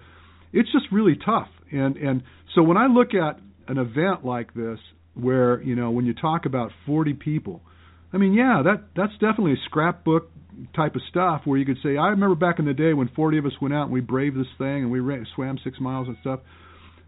[0.54, 1.50] it's just really tough.
[1.72, 2.24] And and
[2.56, 4.80] so when I look at an event like this,
[5.14, 7.62] where you know when you talk about 40 people,
[8.14, 10.32] I mean, yeah, that that's definitely a scrapbook
[10.76, 13.38] type of stuff where you could say, I remember back in the day when 40
[13.38, 16.08] of us went out and we braved this thing and we ran, swam six miles
[16.08, 16.42] and stuff.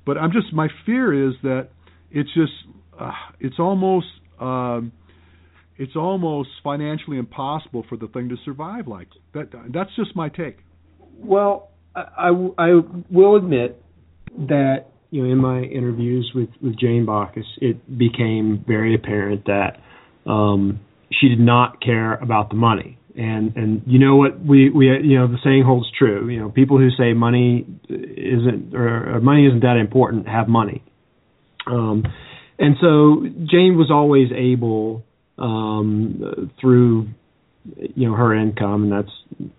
[0.05, 1.69] But I'm just my fear is that
[2.11, 2.53] it's just
[2.99, 4.07] uh, it's almost
[4.39, 4.91] um,
[5.81, 9.49] it's almost financially impossible for the thing to survive like that.
[9.73, 10.59] That's just my take.
[11.17, 12.29] Well, I, I,
[12.59, 13.81] I will admit
[14.37, 19.77] that you know in my interviews with with Jane Bockus, it became very apparent that
[20.29, 20.81] um,
[21.19, 22.99] she did not care about the money.
[23.17, 26.29] And and you know what we we you know the saying holds true.
[26.29, 30.83] You know people who say money isn't or, or money isn't that important have money.
[31.65, 32.03] Um,
[32.59, 35.03] and so Jane was always able
[35.41, 37.07] um, through
[37.77, 39.49] you know her income, and that's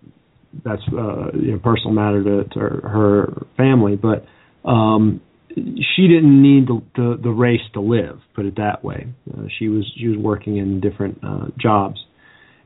[0.63, 4.25] that's uh, you know personal matter to, to her family, but
[4.67, 5.21] um,
[5.55, 8.19] she didn't need the, the, the race to live.
[8.35, 9.07] Put it that way.
[9.31, 11.99] Uh, she was she was working in different uh, jobs,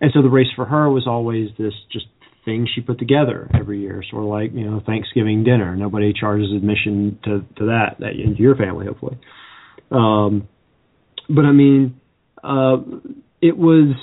[0.02, 2.06] and so the race for her was always this just
[2.46, 5.76] thing she put together every year, sort of like you know Thanksgiving dinner.
[5.76, 9.18] Nobody charges admission to to that that into your family, hopefully.
[9.92, 10.48] Um,
[11.30, 12.00] but I mean,
[12.44, 12.78] uh,
[13.42, 13.96] it was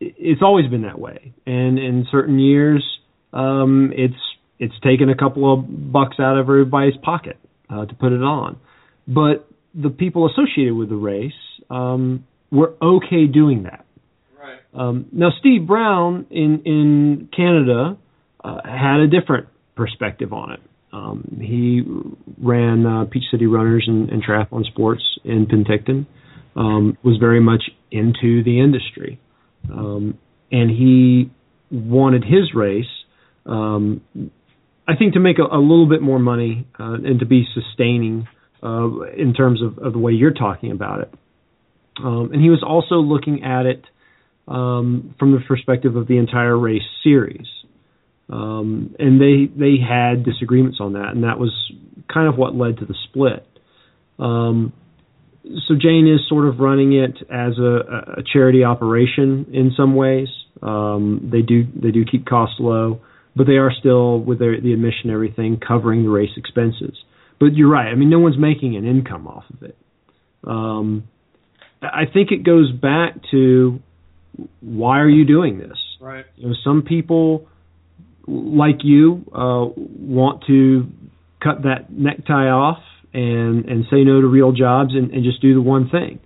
[0.00, 2.84] it's always been that way, and in certain years,
[3.32, 4.14] um, it's
[4.58, 7.38] it's taken a couple of bucks out of everybody's pocket
[7.70, 8.58] uh, to put it on.
[9.06, 11.32] But the people associated with the race
[11.70, 13.84] um, were okay doing that.
[14.38, 14.58] Right.
[14.74, 17.96] Um, now, Steve Brown in in Canada
[18.42, 20.60] uh, had a different perspective on it.
[20.92, 21.82] Um, he
[22.42, 26.06] ran uh, Peach City Runners and, and Triathlon Sports in Penticton.
[26.56, 29.20] Um, was very much into the industry,
[29.70, 30.18] um,
[30.50, 31.30] and he
[31.70, 32.86] wanted his race
[33.48, 34.02] um,
[34.86, 38.28] I think to make a, a little bit more money uh, and to be sustaining
[38.62, 41.14] uh, in terms of, of, the way you're talking about it.
[42.02, 43.84] Um, and he was also looking at it
[44.46, 47.46] um, from the perspective of the entire race series.
[48.30, 51.50] Um, and they they had disagreements on that, and that was
[52.12, 53.46] kind of what led to the split.
[54.18, 54.72] Um,
[55.66, 60.28] so Jane is sort of running it as a, a charity operation in some ways.
[60.62, 63.00] Um, they do they do keep costs low
[63.38, 66.96] but they are still with their, the admission and everything covering the race expenses.
[67.38, 67.86] But you're right.
[67.86, 69.76] I mean, no one's making an income off of it.
[70.42, 71.08] Um,
[71.80, 73.78] I think it goes back to
[74.60, 75.78] why are you doing this?
[76.00, 76.26] Right.
[76.34, 77.46] You know, some people
[78.26, 80.88] like you uh, want to
[81.40, 82.82] cut that necktie off
[83.12, 86.20] and and say no to real jobs and, and just do the one thing.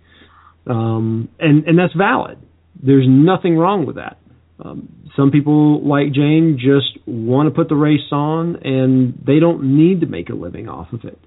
[0.67, 2.39] Um, and and that's valid.
[2.83, 4.19] There's nothing wrong with that.
[4.65, 9.77] Um, some people like Jane just want to put the race on and they don't
[9.77, 11.19] need to make a living off of it.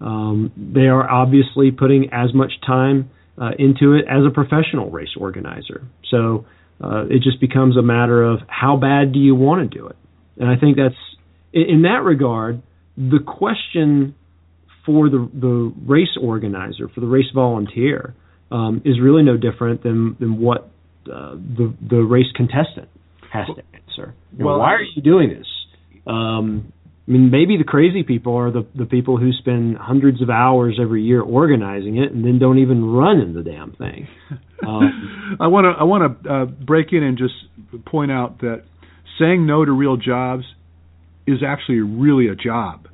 [0.00, 5.14] Um, they are obviously putting as much time uh, into it as a professional race
[5.18, 5.86] organizer.
[6.10, 6.46] So
[6.82, 9.96] uh, it just becomes a matter of how bad do you want to do it.
[10.36, 10.94] And I think that's
[11.52, 12.62] in that regard
[12.96, 14.14] the question
[14.88, 18.14] for the the race organizer, for the race volunteer,
[18.50, 20.70] um, is really no different than than what
[21.12, 22.88] uh, the the race contestant
[23.30, 24.14] has to answer.
[24.32, 25.46] You know, well, why are you doing this?
[26.06, 26.72] Um,
[27.06, 30.78] I mean, maybe the crazy people are the the people who spend hundreds of hours
[30.80, 34.08] every year organizing it and then don't even run in the damn thing.
[34.66, 37.34] Um, I want to I want to uh, break in and just
[37.84, 38.62] point out that
[39.18, 40.44] saying no to real jobs
[41.26, 42.87] is actually really a job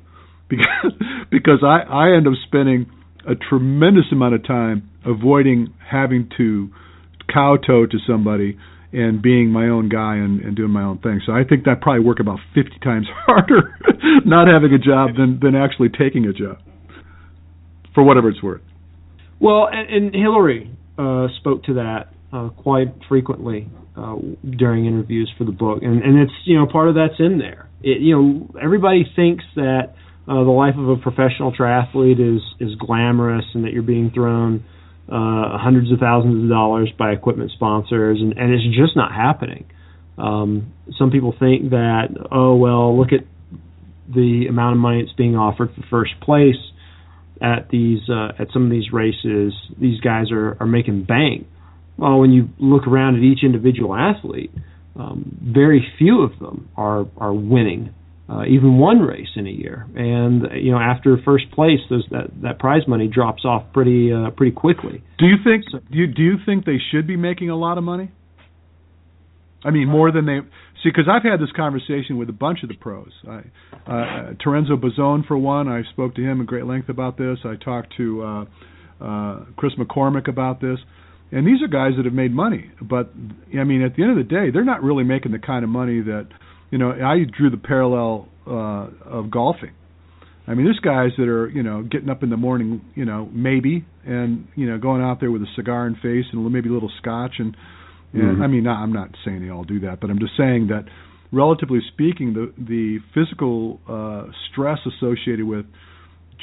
[0.49, 0.93] because
[1.31, 2.89] because I I end up spending
[3.27, 6.69] a tremendous amount of time avoiding having to
[7.33, 8.57] kowtow to somebody
[8.93, 11.19] and being my own guy and, and doing my own thing.
[11.25, 13.75] So I think that probably work about 50 times harder
[14.25, 16.59] not having a job than than actually taking a job
[17.93, 18.61] for whatever it's worth.
[19.39, 23.67] Well, and, and Hillary uh, spoke to that uh, quite frequently
[23.97, 24.15] uh,
[24.57, 27.69] during interviews for the book, and and it's you know part of that's in there.
[27.81, 29.95] It, you know, everybody thinks that
[30.27, 34.63] uh, the life of a professional triathlete is is glamorous and that you're being thrown
[35.07, 39.65] uh, hundreds of thousands of dollars by equipment sponsors, and, and it's just not happening.
[40.17, 43.25] Um, some people think that, oh well, look at
[44.13, 46.55] the amount of money that's being offered for first place
[47.41, 49.53] at these uh, at some of these races.
[49.79, 51.47] These guys are are making bank.
[51.97, 54.51] Well, when you look around at each individual athlete,
[54.95, 57.93] um, very few of them are are winning
[58.27, 59.85] uh, even one race in a year.
[59.95, 64.31] And you know, after first place, those that that prize money drops off pretty uh,
[64.31, 65.03] pretty quickly.
[65.17, 67.77] Do you think so, do you, do you think they should be making a lot
[67.77, 68.11] of money?
[69.63, 70.39] I mean, more than they
[70.83, 70.89] see.
[70.89, 73.11] Because I've had this conversation with a bunch of the pros.
[73.27, 73.41] I,
[73.87, 77.39] uh, Terenzo Bozzone, for one, I spoke to him at great length about this.
[77.43, 78.45] I talked to uh,
[79.01, 80.79] uh, Chris McCormick about this.
[81.31, 83.11] And these are guys that have made money, but
[83.59, 85.69] I mean, at the end of the day, they're not really making the kind of
[85.71, 86.27] money that,
[86.75, 86.91] you know.
[86.91, 89.71] I drew the parallel uh, of golfing.
[90.45, 93.29] I mean, there's guys that are, you know, getting up in the morning, you know,
[93.31, 96.73] maybe, and you know, going out there with a cigar and face and maybe a
[96.73, 97.55] little scotch, and,
[98.11, 98.41] and mm-hmm.
[98.41, 100.83] I mean, I'm not saying they all do that, but I'm just saying that,
[101.31, 105.65] relatively speaking, the the physical uh, stress associated with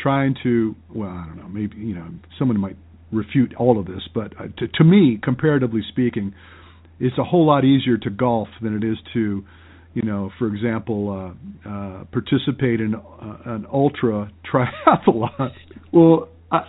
[0.03, 2.09] trying to, well, I don't know, maybe you know,
[2.39, 2.79] someone might
[3.13, 6.33] refute all of this, but uh, to, to me, comparatively speaking,
[6.99, 9.45] it's a whole lot easier to golf than it is to
[9.95, 11.35] you know, for example,
[11.65, 15.53] uh, uh, participate in uh, an ultra triathlon?
[15.93, 16.67] Well, I,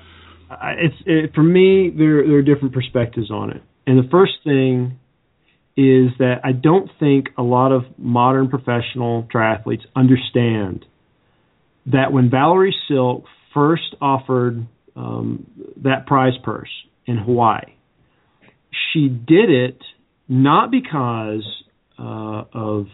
[0.50, 1.92] I, it's it, for me.
[1.96, 5.00] There there are different perspectives on it, and the first thing
[5.76, 10.86] is that I don't think a lot of modern professional triathletes understand
[11.88, 15.48] that when Valerie Silk first offered um,
[15.84, 16.70] that prize purse
[17.08, 17.74] in Hawaii,
[18.92, 19.80] she did it
[20.28, 21.44] not because
[21.98, 22.86] uh, of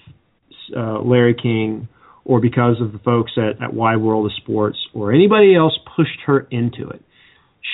[0.76, 1.88] uh, Larry King
[2.26, 6.20] or because of the folks at, at Wide World of Sports or anybody else pushed
[6.26, 7.02] her into it.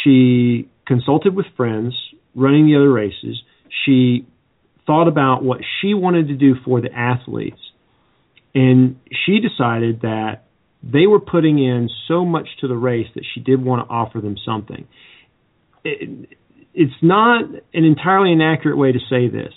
[0.04, 1.94] She consulted with friends
[2.36, 3.42] running the other races.
[3.86, 4.26] She
[4.86, 7.60] thought about what she wanted to do for the athletes.
[8.54, 10.46] And she decided that
[10.84, 14.22] they were putting in so much to the race that she did want to offer
[14.22, 14.88] them something.
[15.84, 16.30] It,
[16.74, 19.54] it's not an entirely inaccurate way to say this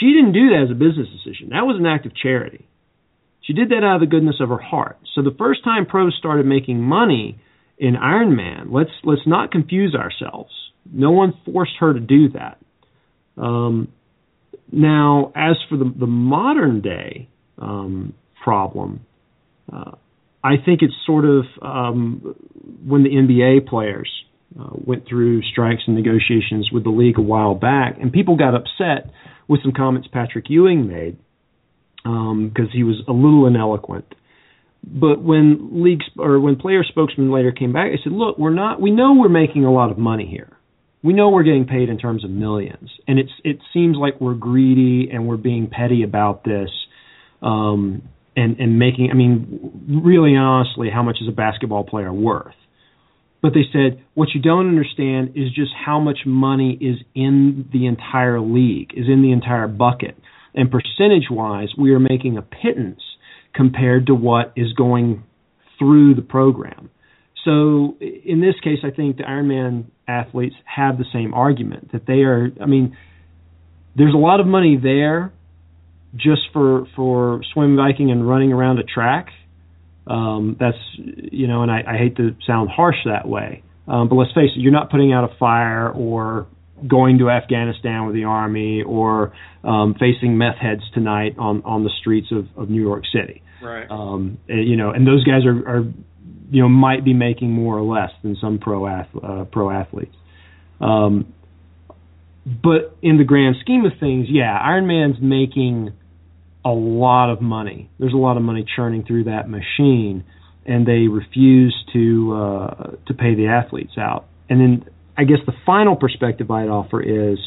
[0.00, 1.50] she didn't do that as a business decision.
[1.50, 2.66] That was an act of charity.
[3.42, 4.98] She did that out of the goodness of her heart.
[5.14, 7.38] So the first time pros started making money
[7.78, 10.50] in Ironman, let's let's not confuse ourselves.
[10.90, 12.58] No one forced her to do that.
[13.36, 13.88] Um,
[14.70, 17.28] now, as for the the modern day
[17.58, 19.00] um, problem,
[19.72, 19.92] uh,
[20.44, 22.34] I think it's sort of um,
[22.86, 24.10] when the NBA players
[24.58, 28.54] uh, went through strikes and negotiations with the league a while back, and people got
[28.54, 29.12] upset
[29.48, 31.18] with some comments Patrick Ewing made
[32.02, 34.04] because um, he was a little ineloquent.
[34.82, 38.80] But when league or when player spokesman later came back, I said, "Look, we're not.
[38.80, 40.56] We know we're making a lot of money here.
[41.02, 44.34] We know we're getting paid in terms of millions, and it's it seems like we're
[44.34, 46.70] greedy and we're being petty about this,
[47.42, 48.02] um,
[48.34, 49.10] and and making.
[49.10, 52.54] I mean, really honestly, how much is a basketball player worth?
[53.42, 57.86] But they said what you don't understand is just how much money is in the
[57.86, 60.16] entire league, is in the entire bucket.
[60.54, 63.00] And percentage wise, we are making a pittance
[63.54, 65.24] compared to what is going
[65.78, 66.90] through the program.
[67.44, 72.20] So in this case, I think the Ironman athletes have the same argument that they
[72.20, 72.50] are.
[72.60, 72.96] I mean,
[73.96, 75.32] there's a lot of money there
[76.14, 79.28] just for for swim biking and running around a track
[80.10, 84.16] um, that's you know, and I, I hate to sound harsh that way, um, but
[84.16, 86.46] let's face it, you're not putting out a fire or
[86.86, 89.32] going to Afghanistan with the army or
[89.62, 93.42] um, facing meth heads tonight on on the streets of, of New York City.
[93.62, 93.90] Right.
[93.90, 95.84] Um, and, you know, and those guys are, are
[96.50, 100.16] you know might be making more or less than some pro ath- uh, pro athletes.
[100.80, 101.32] Um,
[102.44, 105.92] but in the grand scheme of things, yeah, Ironman's making
[106.64, 107.90] a lot of money.
[107.98, 110.24] There's a lot of money churning through that machine,
[110.66, 114.26] and they refuse to uh, to pay the athletes out.
[114.48, 114.84] And then
[115.16, 117.38] I guess the final perspective I'd offer is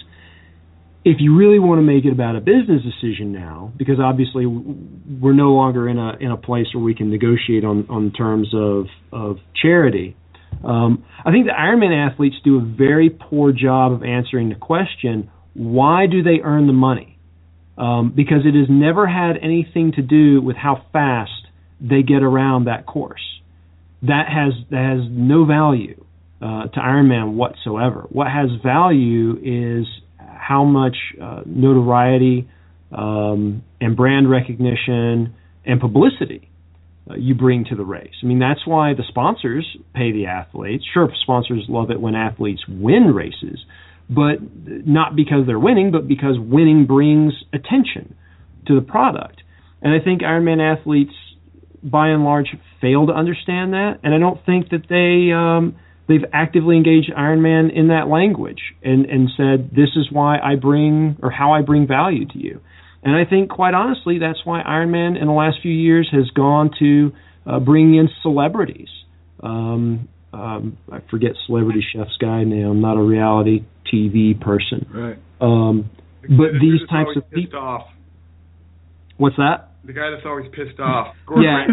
[1.05, 5.33] if you really want to make it about a business decision now, because obviously we're
[5.33, 8.85] no longer in a in a place where we can negotiate on on terms of
[9.11, 10.15] of charity.
[10.63, 15.29] Um, I think the Ironman athletes do a very poor job of answering the question:
[15.53, 17.12] Why do they earn the money?
[17.77, 21.31] Um, because it has never had anything to do with how fast
[21.81, 23.21] they get around that course.
[24.03, 26.03] That has that has no value
[26.41, 28.05] uh, to Ironman whatsoever.
[28.09, 32.49] What has value is how much uh, notoriety
[32.91, 36.49] um, and brand recognition and publicity
[37.09, 38.13] uh, you bring to the race.
[38.21, 40.83] I mean, that's why the sponsors pay the athletes.
[40.93, 43.59] Sure, sponsors love it when athletes win races,
[44.09, 48.15] but not because they're winning, but because winning brings attention
[48.67, 49.41] to the product.
[49.81, 51.13] And I think Ironman athletes,
[51.83, 52.47] by and large,
[52.79, 55.75] fail to understand that, and I don't think that they um,
[56.07, 61.17] they've actively engaged Ironman in that language and and said this is why I bring
[61.21, 62.61] or how I bring value to you.
[63.03, 66.71] And I think, quite honestly, that's why Ironman in the last few years has gone
[66.79, 67.11] to
[67.45, 68.87] uh, bring in celebrities.
[69.41, 72.65] Um, um, I forget Celebrity Chef's guy name.
[72.65, 74.87] I'm not a reality TV person.
[74.91, 75.17] Right.
[75.39, 77.59] Um, but these types of people.
[77.59, 77.87] Off.
[79.17, 79.71] What's that?
[79.85, 81.15] The guy that's always pissed off.
[81.29, 81.67] yeah.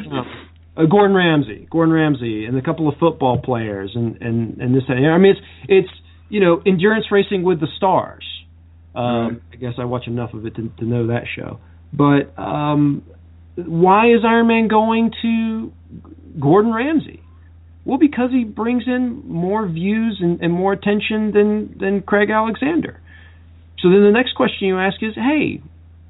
[0.77, 4.83] uh, Gordon Ramsay, Gordon Ramsay, and a couple of football players, and and and this.
[4.89, 8.25] I mean, it's it's you know endurance racing with the stars.
[8.95, 9.41] Um, right.
[9.53, 11.61] I guess I watch enough of it to, to know that show.
[11.93, 13.05] But um,
[13.55, 15.73] why is Ironman going to
[16.39, 17.23] Gordon Ramsay?
[17.85, 23.01] Well, because he brings in more views and, and more attention than than Craig Alexander.
[23.81, 25.63] So then the next question you ask is, hey,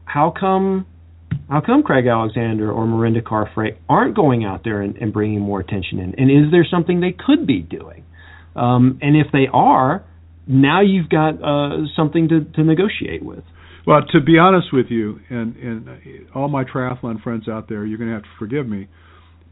[0.04, 0.86] how come
[1.48, 5.60] how come Craig Alexander or Mirinda Carfrae aren't going out there and, and bringing more
[5.60, 6.14] attention in?
[6.18, 8.04] And is there something they could be doing?
[8.56, 10.04] Um, and if they are,
[10.46, 13.44] now you've got uh, something to, to negotiate with.
[13.86, 15.88] Well, to be honest with you, and, and
[16.34, 18.88] all my triathlon friends out there, you're going to have to forgive me,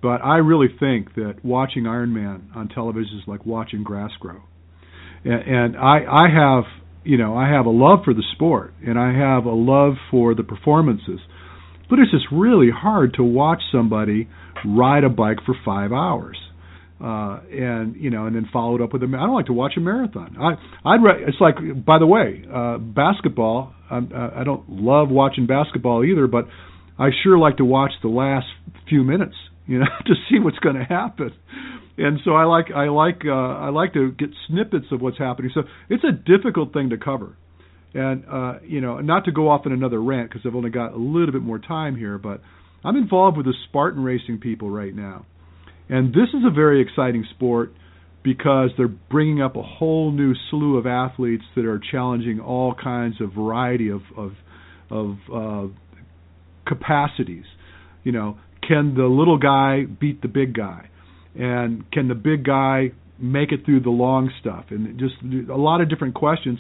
[0.01, 4.43] but I really think that watching Ironman on television is like watching grass grow.
[5.25, 6.65] And, and I, I have,
[7.05, 10.35] you know, I have a love for the sport, and I have a love for
[10.35, 11.21] the performances,
[11.91, 14.29] but it's just really hard to watch somebody
[14.65, 16.37] ride a bike for five hours
[17.03, 19.07] uh, and you know, and then followed up with a.
[19.07, 20.37] I don't like to watch a marathon.
[20.41, 20.55] I
[20.89, 23.73] I'd re- it's like by the way, uh, basketball.
[23.91, 23.99] I,
[24.41, 26.47] I don't love watching basketball either, but
[26.99, 28.47] I sure like to watch the last
[28.89, 29.37] few minutes,
[29.69, 31.33] you know, to see what's going to happen.
[31.97, 35.53] And so I like I like uh, I like to get snippets of what's happening.
[35.55, 37.37] So it's a difficult thing to cover,
[37.95, 40.95] and uh, you know, not to go off in another rant because I've only got
[40.95, 42.41] a little bit more time here, but
[42.85, 45.27] I'm involved with the Spartan racing people right now
[45.89, 47.73] and this is a very exciting sport
[48.23, 53.21] because they're bringing up a whole new slew of athletes that are challenging all kinds
[53.21, 54.33] of variety of of,
[54.91, 55.67] of uh,
[56.67, 57.45] capacities.
[58.05, 58.39] You know,
[58.69, 60.89] can the little guy beat the big guy,
[61.35, 64.67] and can the big guy make it through the long stuff?
[64.71, 65.15] And just
[65.51, 66.59] a lot of different questions.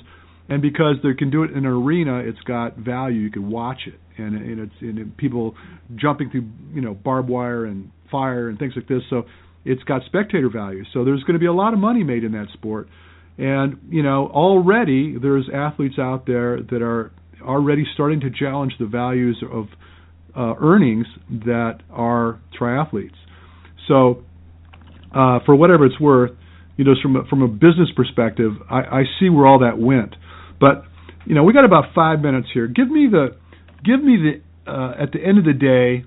[0.48, 3.20] And because they can do it in an arena, it's got value.
[3.20, 5.54] You can watch it, and, and it's and people
[5.94, 9.02] jumping through you know barbed wire and fire and things like this.
[9.10, 9.24] So
[9.66, 10.84] it's got spectator value.
[10.94, 12.88] So there's going to be a lot of money made in that sport.
[13.36, 18.86] And you know, already there's athletes out there that are already starting to challenge the
[18.86, 19.66] values of
[20.36, 23.16] uh, earnings that are triathletes.
[23.86, 24.24] So,
[25.14, 26.32] uh, for whatever it's worth,
[26.76, 30.14] you know, from a, from a business perspective, I, I see where all that went.
[30.60, 30.84] But
[31.24, 32.66] you know, we got about five minutes here.
[32.66, 33.36] Give me the,
[33.84, 36.04] give me the, uh, at the end of the day,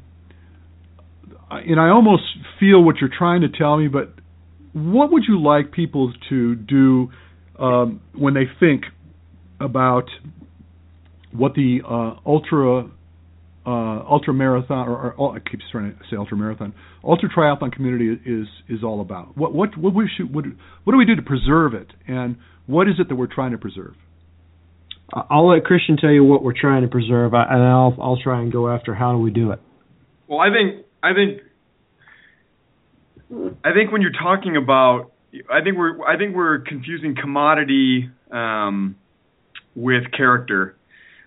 [1.50, 2.24] and I almost
[2.60, 4.14] feel what you're trying to tell me, but
[4.74, 7.10] what would you like people to do
[7.60, 8.84] um, when they think
[9.60, 10.06] about
[11.32, 12.90] what the uh, ultra
[13.66, 18.20] uh, ultra marathon or, or, I keep trying to say ultra marathon ultra triathlon community
[18.26, 19.38] is is all about?
[19.38, 20.46] What what what we should what,
[20.84, 23.58] what do we do to preserve it, and what is it that we're trying to
[23.58, 23.94] preserve?
[25.14, 28.52] I'll let Christian tell you what we're trying to preserve, and I'll I'll try and
[28.52, 29.60] go after how do we do it.
[30.28, 31.42] Well, I think I think
[33.64, 35.12] I think when you're talking about,
[35.52, 38.96] I think we're I think we're confusing commodity um,
[39.76, 40.76] with character.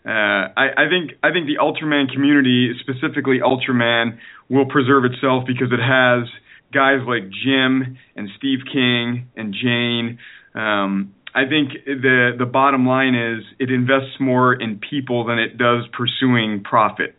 [0.07, 4.19] Uh, I, I think I think the Ultraman community, specifically Ultraman,
[4.51, 6.29] will preserve itself because it has
[6.73, 10.19] guys like Jim and Steve King and Jane.
[10.55, 15.57] Um, I think the the bottom line is it invests more in people than it
[15.57, 17.17] does pursuing profit.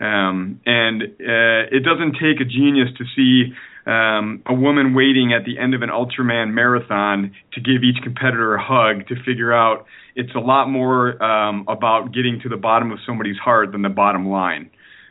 [0.00, 3.54] Um, and uh, it doesn't take a genius to see
[3.86, 8.54] um, a woman waiting at the end of an Ultraman marathon to give each competitor
[8.54, 12.92] a hug to figure out it's a lot more um, about getting to the bottom
[12.92, 14.70] of somebody's heart than the bottom line.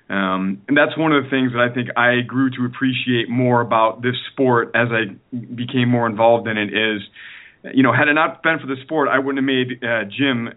[0.09, 3.61] Um, and that's one of the things that I think I grew to appreciate more
[3.61, 7.01] about this sport as I became more involved in it is
[7.73, 10.49] you know, had it not been for the sport, I wouldn't have made uh, Jim.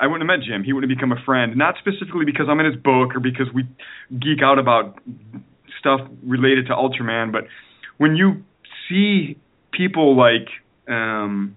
[0.00, 0.62] I wouldn't have met Jim.
[0.62, 1.56] He wouldn't have become a friend.
[1.56, 3.64] Not specifically because I'm in his book or because we
[4.10, 4.98] geek out about
[5.84, 7.44] stuff related to Ultraman, but
[7.98, 8.42] when you
[8.88, 9.36] see
[9.72, 10.48] people like
[10.88, 11.56] um,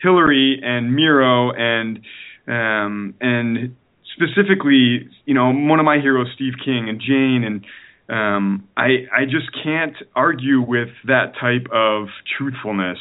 [0.00, 1.98] Hillary and Miro and
[2.46, 3.76] um, and
[4.14, 7.64] specifically, you know, one of my heroes, Steve King and Jane, and
[8.08, 12.98] um, I I just can't argue with that type of truthfulness.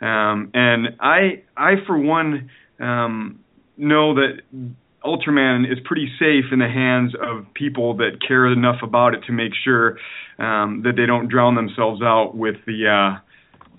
[0.00, 3.40] Um, and I, I for one, um,
[3.76, 4.40] know that
[5.04, 9.32] Ultraman is pretty safe in the hands of people that care enough about it to
[9.32, 9.98] make sure
[10.38, 13.20] um, that they don't drown themselves out with the uh,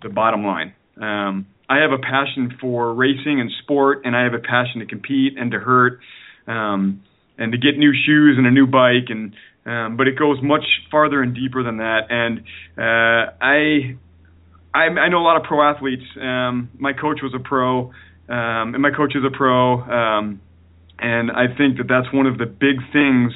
[0.02, 0.74] the bottom line.
[1.00, 4.86] Um, I have a passion for racing and sport, and I have a passion to
[4.86, 6.00] compete and to hurt,
[6.48, 7.04] um,
[7.38, 10.64] and to get new shoes and a new bike, and um, but it goes much
[10.90, 12.08] farther and deeper than that.
[12.10, 12.40] And
[12.78, 13.98] uh, I
[14.74, 16.04] I, I know a lot of pro athletes.
[16.20, 17.92] Um, my coach was a pro,
[18.30, 20.42] um, and my coach is a pro, um,
[21.02, 23.34] and I think that that's one of the big things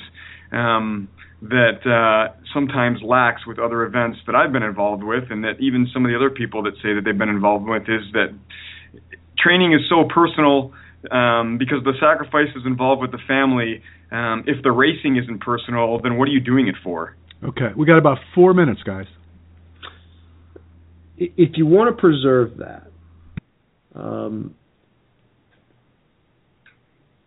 [0.52, 1.08] um,
[1.42, 5.88] that uh, sometimes lacks with other events that I've been involved with, and that even
[5.94, 8.34] some of the other people that say that they've been involved with is that
[9.38, 10.74] training is so personal
[11.12, 13.82] um, because the sacrifices involved with the family.
[14.12, 17.16] Um, if the racing isn't personal, then what are you doing it for?
[17.44, 19.08] Okay, we got about four minutes, guys.
[21.18, 22.88] If you want to preserve that,
[23.96, 24.56] um,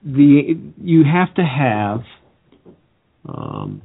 [0.06, 2.00] the you have to have
[3.28, 3.82] um,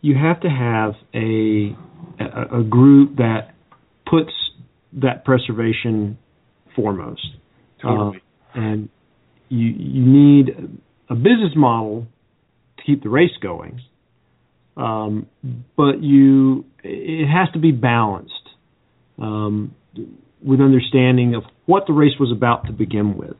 [0.00, 1.76] you have to have a,
[2.20, 3.54] a, a group that
[4.04, 4.32] puts
[4.92, 6.18] that preservation
[6.74, 7.26] foremost.
[7.80, 8.18] Totally.
[8.54, 8.88] Uh, and
[9.48, 12.06] you you need a business model
[12.76, 13.80] to keep the race going.
[14.76, 15.26] Um,
[15.76, 18.32] but you it has to be balanced
[19.18, 19.74] um,
[20.44, 23.36] with understanding of what the race was about to begin with.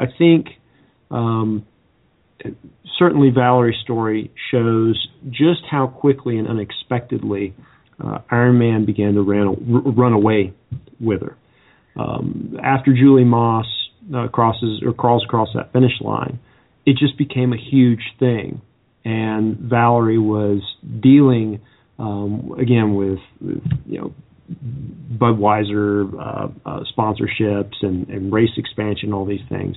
[0.00, 0.46] I think
[1.10, 1.66] um,
[2.98, 7.54] certainly Valerie's story shows just how quickly and unexpectedly
[8.02, 10.54] uh, Ironman began to run, run away
[10.98, 11.36] with her.
[11.96, 13.66] Um, after Julie Moss
[14.14, 16.38] uh, crosses or crawls across that finish line,
[16.86, 18.62] it just became a huge thing,
[19.04, 20.62] and Valerie was
[21.00, 21.60] dealing
[21.98, 24.14] um, again with, with you know
[24.50, 29.76] Budweiser uh, uh, sponsorships and, and race expansion, all these things.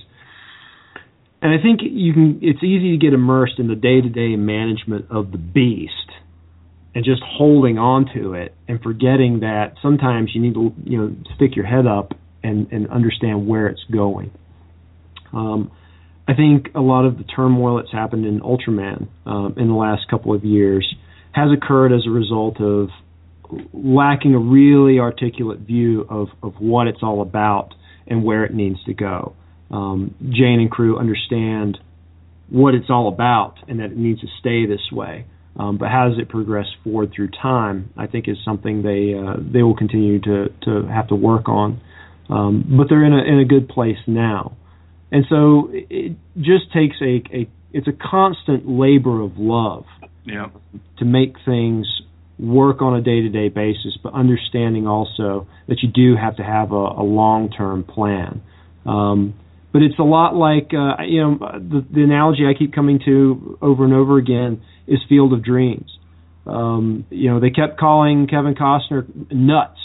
[1.42, 2.38] And I think you can.
[2.42, 5.92] It's easy to get immersed in the day-to-day management of the beast,
[6.94, 11.16] and just holding on to it, and forgetting that sometimes you need to, you know,
[11.36, 14.30] stick your head up and and understand where it's going.
[15.34, 15.70] Um,
[16.26, 20.08] I think a lot of the turmoil that's happened in Ultraman um, in the last
[20.08, 20.94] couple of years
[21.32, 22.88] has occurred as a result of
[23.84, 27.74] lacking a really articulate view of, of what it's all about
[28.06, 29.34] and where it needs to go.
[29.70, 31.78] Um, Jane and crew understand
[32.48, 35.26] what it's all about and that it needs to stay this way.
[35.56, 37.90] Um, but how does it progress forward through time?
[37.96, 41.80] I think is something they uh, they will continue to to have to work on.
[42.28, 44.56] Um, but they're in a in a good place now,
[45.12, 49.84] and so it just takes a, a it's a constant labor of love
[50.24, 50.48] Yeah.
[50.98, 51.86] to make things
[52.38, 56.42] work on a day to day basis, but understanding also that you do have to
[56.42, 58.42] have a, a long term plan.
[58.86, 59.34] Um,
[59.72, 63.58] but it's a lot like uh, you know the, the analogy I keep coming to
[63.60, 65.98] over and over again is Field of Dreams.
[66.46, 69.80] Um, you know they kept calling Kevin Costner nuts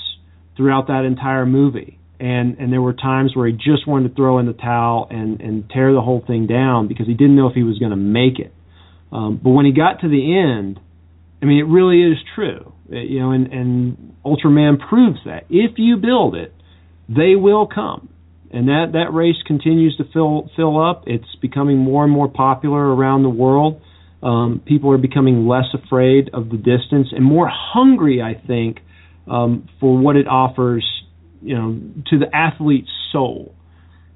[0.57, 4.39] throughout that entire movie, and and there were times where he just wanted to throw
[4.39, 7.55] in the towel and and tear the whole thing down because he didn't know if
[7.55, 8.53] he was going to make it.
[9.11, 10.79] Um, but when he got to the end,
[11.41, 12.73] I mean, it really is true.
[12.91, 16.53] Uh, You know, and, and Ultraman proves that if you build it,
[17.07, 18.09] they will come,
[18.51, 21.03] and that that race continues to fill fill up.
[21.07, 23.81] It's becoming more and more popular around the world.
[24.21, 28.79] Um, people are becoming less afraid of the distance and more hungry, I think,
[29.27, 30.85] um, for what it offers,
[31.41, 33.55] you know, to the athlete's soul.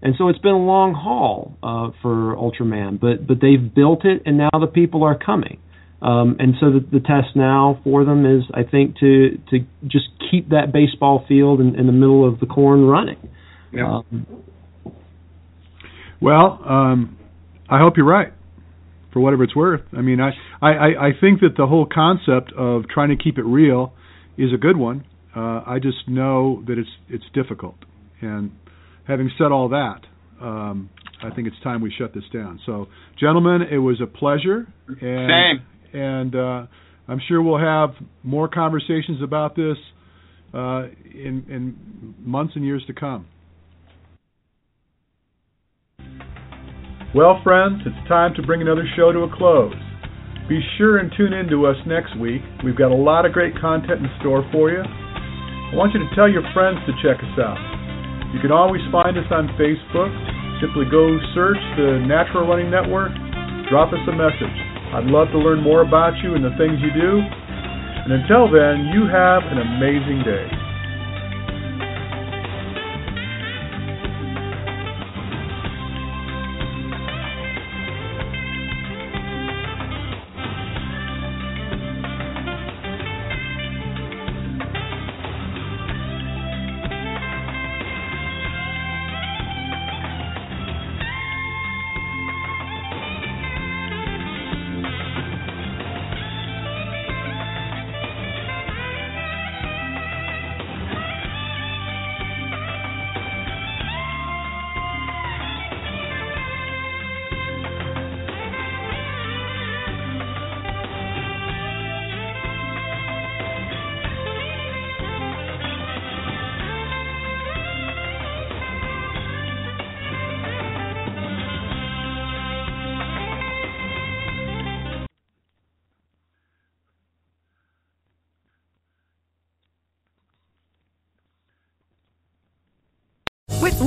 [0.01, 4.23] And so it's been a long haul uh, for Ultraman, but but they've built it,
[4.25, 5.59] and now the people are coming.
[6.03, 10.07] Um, and so the, the test now for them is, I think, to to just
[10.29, 13.17] keep that baseball field in, in the middle of the corn running.
[13.71, 14.01] Yeah.
[14.11, 14.27] Um,
[16.21, 17.17] Well, um,
[17.69, 18.31] I hope you're right,
[19.11, 19.81] for whatever it's worth.
[19.91, 20.31] I mean, I,
[20.61, 23.93] I, I I think that the whole concept of trying to keep it real
[24.37, 25.05] is a good one.
[25.35, 27.75] Uh, I just know that it's it's difficult.
[28.21, 28.51] And
[29.05, 30.01] having said all that,
[30.41, 30.89] um,
[31.21, 32.59] I think it's time we shut this down.
[32.65, 32.87] So,
[33.19, 34.67] gentlemen, it was a pleasure.
[34.87, 34.97] And,
[35.59, 35.65] Same.
[35.93, 36.65] And uh,
[37.07, 39.77] I'm sure we'll have more conversations about this
[40.53, 43.27] uh, in in months and years to come.
[47.13, 49.75] Well, friends, it's time to bring another show to a close.
[50.49, 52.41] Be sure and tune in to us next week.
[52.65, 54.81] We've got a lot of great content in store for you.
[54.81, 57.61] I want you to tell your friends to check us out.
[58.33, 60.09] You can always find us on Facebook.
[60.57, 61.05] Simply go
[61.37, 63.13] search the Natural Running Network,
[63.69, 64.72] drop us a message.
[64.93, 67.17] I'd love to learn more about you and the things you do.
[68.05, 70.62] And until then, you have an amazing day.